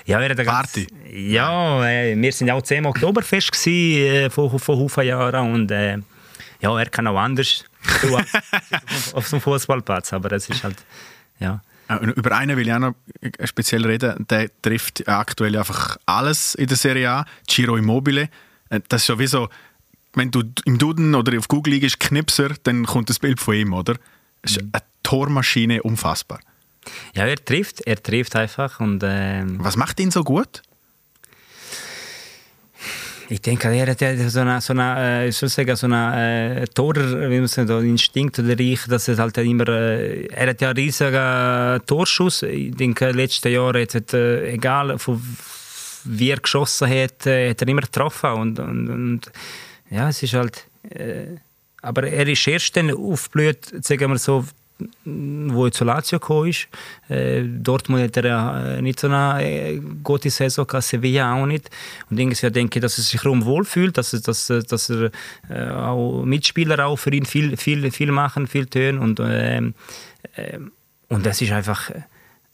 [0.07, 0.87] Ja, wir Party?
[0.87, 5.71] Ganz, ja, äh, wir sind auch zehnmal Oktoberfest gewesen, äh, vor, vor Haufen Jahren und
[5.71, 5.99] äh,
[6.61, 7.65] ja, er kann auch anders
[9.15, 10.77] auf dem Fußballplatz, aber das ist halt,
[11.39, 11.63] ja.
[11.99, 12.95] Über einen will ich auch noch
[13.45, 14.27] speziell reden.
[14.29, 17.25] Der trifft aktuell einfach alles in der Serie A.
[17.47, 18.29] Giro Immobile.
[18.69, 19.49] Äh, das ist ja wie so,
[20.15, 23.73] wenn du im Duden oder auf Google liegst, Knipser, dann kommt das Bild von ihm,
[23.73, 23.95] oder?
[24.43, 24.71] Das ist mhm.
[24.73, 26.41] eine Tormaschine, unfassbar.
[27.15, 28.81] Ja, er trifft, er trifft einfach.
[28.81, 30.63] Und, ähm Was macht ihn so gut?
[33.33, 37.39] Ich denke, er hat so eine, so eine, äh, sagen, so eine äh, Torer, wie
[37.39, 41.81] man sagt, Instinkt oder Reich, dass er halt immer, äh, er hat ja einen riesigen
[41.87, 42.43] Torschuss.
[42.43, 45.23] Ich denke, letzten Jahr hat er, äh, egal von
[46.07, 49.33] wie er geschossen hat, äh, hat er immer getroffen und, und, und
[49.91, 51.37] ja, es ist halt, äh,
[51.83, 54.45] aber er ist erst dann aufgeblüht, sagen wir so,
[55.05, 56.69] wo er zu Lazio gekommen ist.
[57.09, 61.71] Äh, Dortmund hat er äh, nicht so eine äh, gute Saison gehabt, Sevilla auch nicht.
[62.11, 65.11] Und irgendwie denke ich, dass er sich darum wohlfühlt, dass, dass, dass er
[65.49, 68.99] äh, auch Mitspieler auch für ihn viel, viel, viel machen, viel tun.
[68.99, 69.75] Und, ähm,
[70.37, 70.59] äh,
[71.09, 71.91] und das ist einfach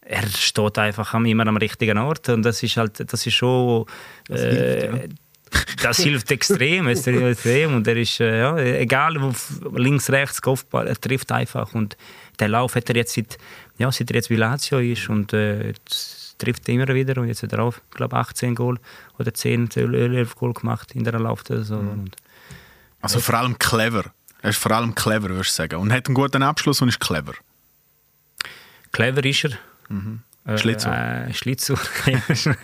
[0.08, 3.86] er steht einfach immer am richtigen Ort und das ist halt das ist schon
[4.28, 4.98] das hilft, ja.
[5.82, 9.32] Das hilft extrem, es hilft extrem und er ist äh, ja, egal wo
[9.76, 11.96] links rechts Kopfball, er trifft einfach und
[12.38, 13.38] der Lauf hat er jetzt seit
[13.78, 15.74] ja seit er jetzt wie Lazio ist und äh,
[16.38, 18.78] trifft immer wieder und jetzt hat er auch glaube 18 Goal
[19.18, 22.02] oder 10 11 Goal gemacht in der Laufsaison.
[22.02, 22.10] Mhm.
[23.00, 24.04] Also vor allem clever.
[24.42, 25.76] Er ist vor allem clever, würdest du sagen.
[25.76, 27.34] Und hat einen guten Abschluss und ist clever.
[28.92, 29.50] Clever ist er.
[29.88, 30.22] Mhm.
[30.54, 31.26] Schlitzer.
[31.26, 31.76] Äh, Schlitzer.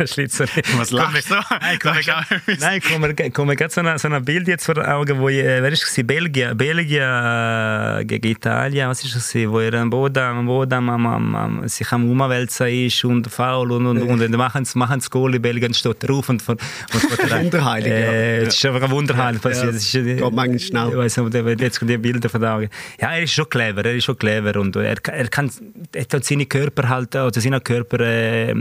[0.06, 0.44] Schlitzer.
[0.76, 1.34] Was lachst du?
[1.34, 1.78] Nein,
[2.88, 5.72] komm, nein, komm, komm, gerade so ein so Bild jetzt vor Augen, wo ich, wer
[5.72, 6.06] ist es?
[6.06, 9.34] Belgien, Belgien äh, gegen Italien, was ist das?
[9.34, 13.72] Wo er am Boden, am Boden am, am, am, sich am Umwälzen ist und faul
[13.72, 16.56] und und und, und machen sie machen Goal in Belgien steht drauf und von,
[16.94, 18.44] und von der Wunderheilig, äh, ja.
[18.44, 19.66] Das ist einfach ein Wunderheilig passiert.
[19.66, 20.88] Ja, das ist, geht manchmal schnell.
[20.90, 22.68] Ich weiß nicht, jetzt kommen die Bilder von Augen.
[23.00, 25.50] Ja, er ist schon clever, er ist schon clever und er, er kann,
[25.92, 28.54] er hat seine Körper halt, oder seine Körper Körper äh,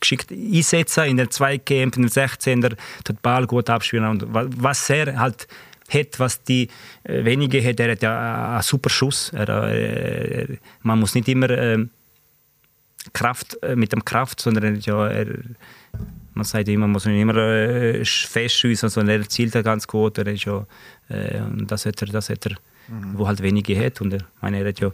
[0.00, 2.76] geschickt einsetzen in der Zweikämpfe, in der 16er,
[3.08, 4.06] den Ball gut abspielen.
[4.06, 5.48] Und was er halt
[5.92, 6.68] hat, was die
[7.04, 9.32] äh, wenige hat, er hat ja einen super Schuss.
[9.32, 11.86] Er, äh, man muss nicht immer äh,
[13.12, 15.26] Kraft mit dem Kraft, sondern ja, er,
[16.34, 19.86] man sagt immer, man muss nicht immer äh, fest schiessen, sondern er zielt ja ganz
[19.86, 20.18] gut.
[20.18, 20.66] Er ist ja,
[21.08, 22.56] äh, und das hat er, das hat er
[22.90, 23.18] mhm.
[23.18, 24.00] wo halt wenige hat.
[24.00, 24.90] Und er, meine, er hat ja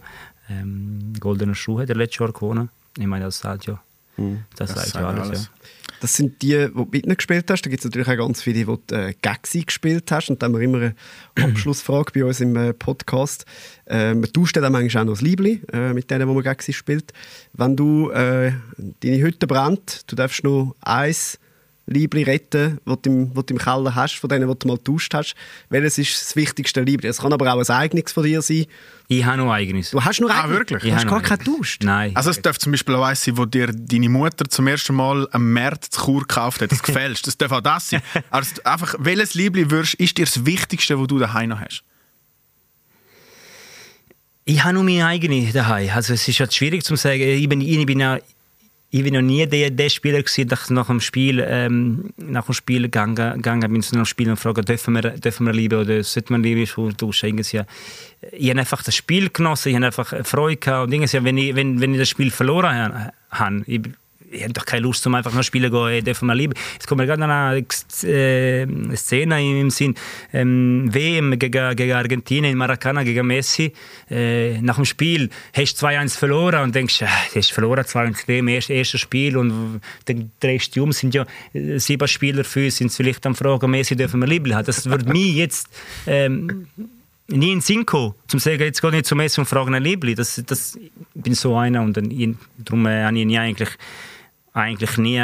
[0.48, 2.70] ähm, goldene Schuhe der letztes Jahr gewonnen.
[2.98, 3.80] Ich meine, das sagt ja,
[4.16, 4.44] mhm.
[4.56, 5.28] das, das sagt ja alles.
[5.28, 5.44] alles.
[5.44, 5.50] Ja.
[6.00, 7.62] Das sind die, die du mitgespielt hast.
[7.62, 10.28] Da gibt es natürlich auch ganz viele, die du äh, gegen gespielt hast.
[10.28, 10.94] Und da haben wir immer eine
[11.50, 13.46] Abschlussfrage bei uns im äh, Podcast.
[13.86, 16.60] Äh, man tauscht dann manchmal auch noch das Liebling äh, mit denen, die man gegen
[16.60, 17.12] sie spielt.
[17.54, 18.52] Wenn du äh,
[19.02, 21.38] deine Hütte brennt, du darfst noch eins
[21.86, 25.34] Liebli retten, die du im, im Keller hast, von denen, die du mal getauscht hast.
[25.68, 27.08] Welches ist das wichtigste Liebli?
[27.08, 28.66] Es kann aber auch ein eigenes von dir sein.
[29.08, 29.92] Ich habe noch eigenes.
[29.92, 30.44] Du hast noch eigenes?
[30.44, 30.82] Ah, wirklich?
[30.82, 31.84] Du hast gar keinen Tauscht?
[31.84, 32.14] Nein.
[32.16, 35.28] Also es darf zum Beispiel auch eins sein, wo dir deine Mutter zum ersten Mal
[35.30, 36.72] am März zu Chur gekauft hat.
[36.72, 38.02] Das gefällt Das darf auch das sein.
[38.30, 41.82] Also einfach, welches Liebli würdest, ist dir das Wichtigste, was du daheim noch hast?
[44.44, 45.90] Ich habe nur meine eigene daheim.
[45.92, 47.20] Also es ist halt schwierig zu sagen.
[47.20, 48.18] Ich bin, ich bin ja
[48.96, 52.54] ich bin noch nie der, der Spieler gewesen, dass nach dem Spiel, ähm, nach dem
[52.54, 56.02] Spiel gegangen, gegangen bin zu einem Spieler und frage, dürfen wir, dürfen wir lieben oder
[56.02, 57.26] sollten wir lieben tauschen?
[57.26, 57.62] Irgendwie,
[58.32, 61.80] ich habe einfach das Spiel genossen, ich habe einfach Freude gehabt und wenn ich, wenn,
[61.80, 63.82] wenn ich das Spiel verloren habe, ich,
[64.36, 66.54] ich habe doch keine Lust, um einfach noch spielen zu gehen, dürfen wir lieben.
[66.74, 69.94] Jetzt kommt mir gerade eine äh, Szene im Sinn,
[70.32, 73.72] ähm, WM gegen, gegen Argentinien in Maracana, gegen Messi.
[74.10, 78.38] Äh, nach dem Spiel hast du 2-1 verloren und denkst, äh, du hast verloren 2-1
[78.38, 82.70] im ersten, ersten Spiel und dann drehst du um, sind ja äh, sieben Spieler für
[82.70, 84.66] sind vielleicht am Fragen, Messi dürfen wir lieben haben.
[84.66, 85.68] Das würde mich jetzt...
[86.06, 86.66] Ähm,
[87.28, 89.80] nie in den Sinn gekommen, zum sagen, jetzt gehe ich zum Essen und frage nach
[89.80, 90.14] Liebli.
[90.14, 93.70] Das, das, ich bin so einer und dann, darum äh, habe ich nie eigentlich
[94.56, 95.22] eigentlich nie,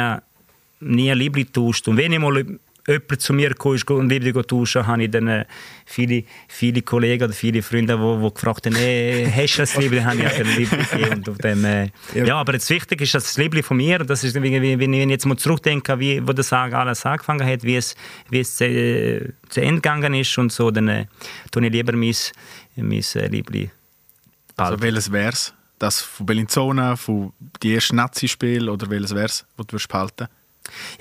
[0.79, 1.87] nie Liebling getauscht.
[1.87, 2.45] Und wenn ich mal
[2.87, 5.45] jemand zu mir kam und Liebling tauschen, habe ich dann äh,
[5.85, 10.05] viele, viele Kollegen oder viele Freunde, die, die gefragt haben, hey, hast du das Liebling?
[10.05, 11.23] habe ich auch ein Liebling gegeben.
[11.27, 12.25] Und dem, äh, ja.
[12.25, 12.35] ja.
[12.35, 15.37] aber das Wichtige ist, dass das Liebling von mir, das ist, wenn ich jetzt mal
[15.37, 17.95] zurückdenke, wie wo das alles angefangen hat, wie es,
[18.29, 21.05] wie es äh, zu Ende gegangen ist und so, dann äh,
[21.51, 22.15] tue ich lieber mein,
[22.75, 23.71] mein äh, Liebling
[24.57, 25.53] Also welches wär's?
[25.83, 30.27] Das von Bellinzona, von die ersten Nazi-Spiel oder welches wäre es, was du behalten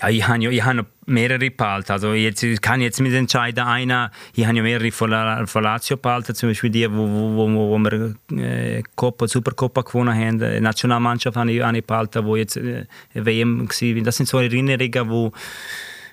[0.00, 1.92] ja, ich habe ja, ich habe mehrere behalten.
[1.92, 6.34] Also jetzt ich kann jetzt mit entscheiden, einer, ich habe ja mehrere von, Lazio behalten,
[6.34, 10.38] zum Beispiel die, wo, wo, wo, wo wir äh, Coppa, Supercoppa gewonnen haben.
[10.38, 14.02] Die Nationalmannschaft habe ich, habe ich behalten, wo jetzt äh, WM war.
[14.02, 15.32] Das sind so Erinnerungen, wo,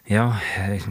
[0.08, 0.40] ja,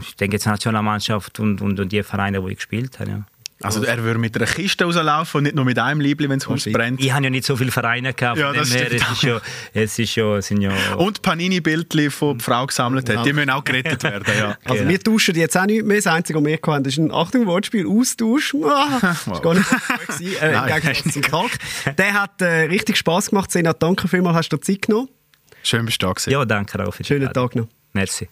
[0.01, 3.11] ich denke jetzt Nationalmannschaft und, und, und die Vereine, wo ich gespielt habe.
[3.11, 3.25] Ja.
[3.61, 6.49] Also er würde mit einer Kiste rauslaufen und nicht nur mit einem Liebling, wenn das
[6.49, 7.01] Haus brennt.
[7.01, 8.39] Ich habe ja nicht so viele Vereine gehabt.
[8.39, 9.41] Ja, das her, es, ist ja,
[9.75, 10.73] es ist ja, sind ja...
[10.97, 14.25] Und Panini-Bildchen, die die Frau gesammelt hat, die müssen auch gerettet werden.
[14.39, 14.57] Ja.
[14.65, 14.91] Also genau.
[14.91, 15.97] wir tauschen jetzt auch nicht mehr.
[15.97, 18.55] Das Einzige, was wir hatten, ist ein Achtung Wortspiel, Austausch.
[18.65, 20.41] Ah, das war gar nicht so gut.
[20.41, 21.51] Äh, Nein, Kalk.
[21.97, 23.51] Der hat äh, richtig Spass gemacht.
[23.51, 25.09] Senat, danke vielmals, hast du dir Zeit genommen.
[25.63, 26.31] Schön, bist du da gewesen.
[26.31, 26.95] Ja, danke auch.
[27.03, 27.69] Schönen Tag noch.
[27.93, 28.29] Merci.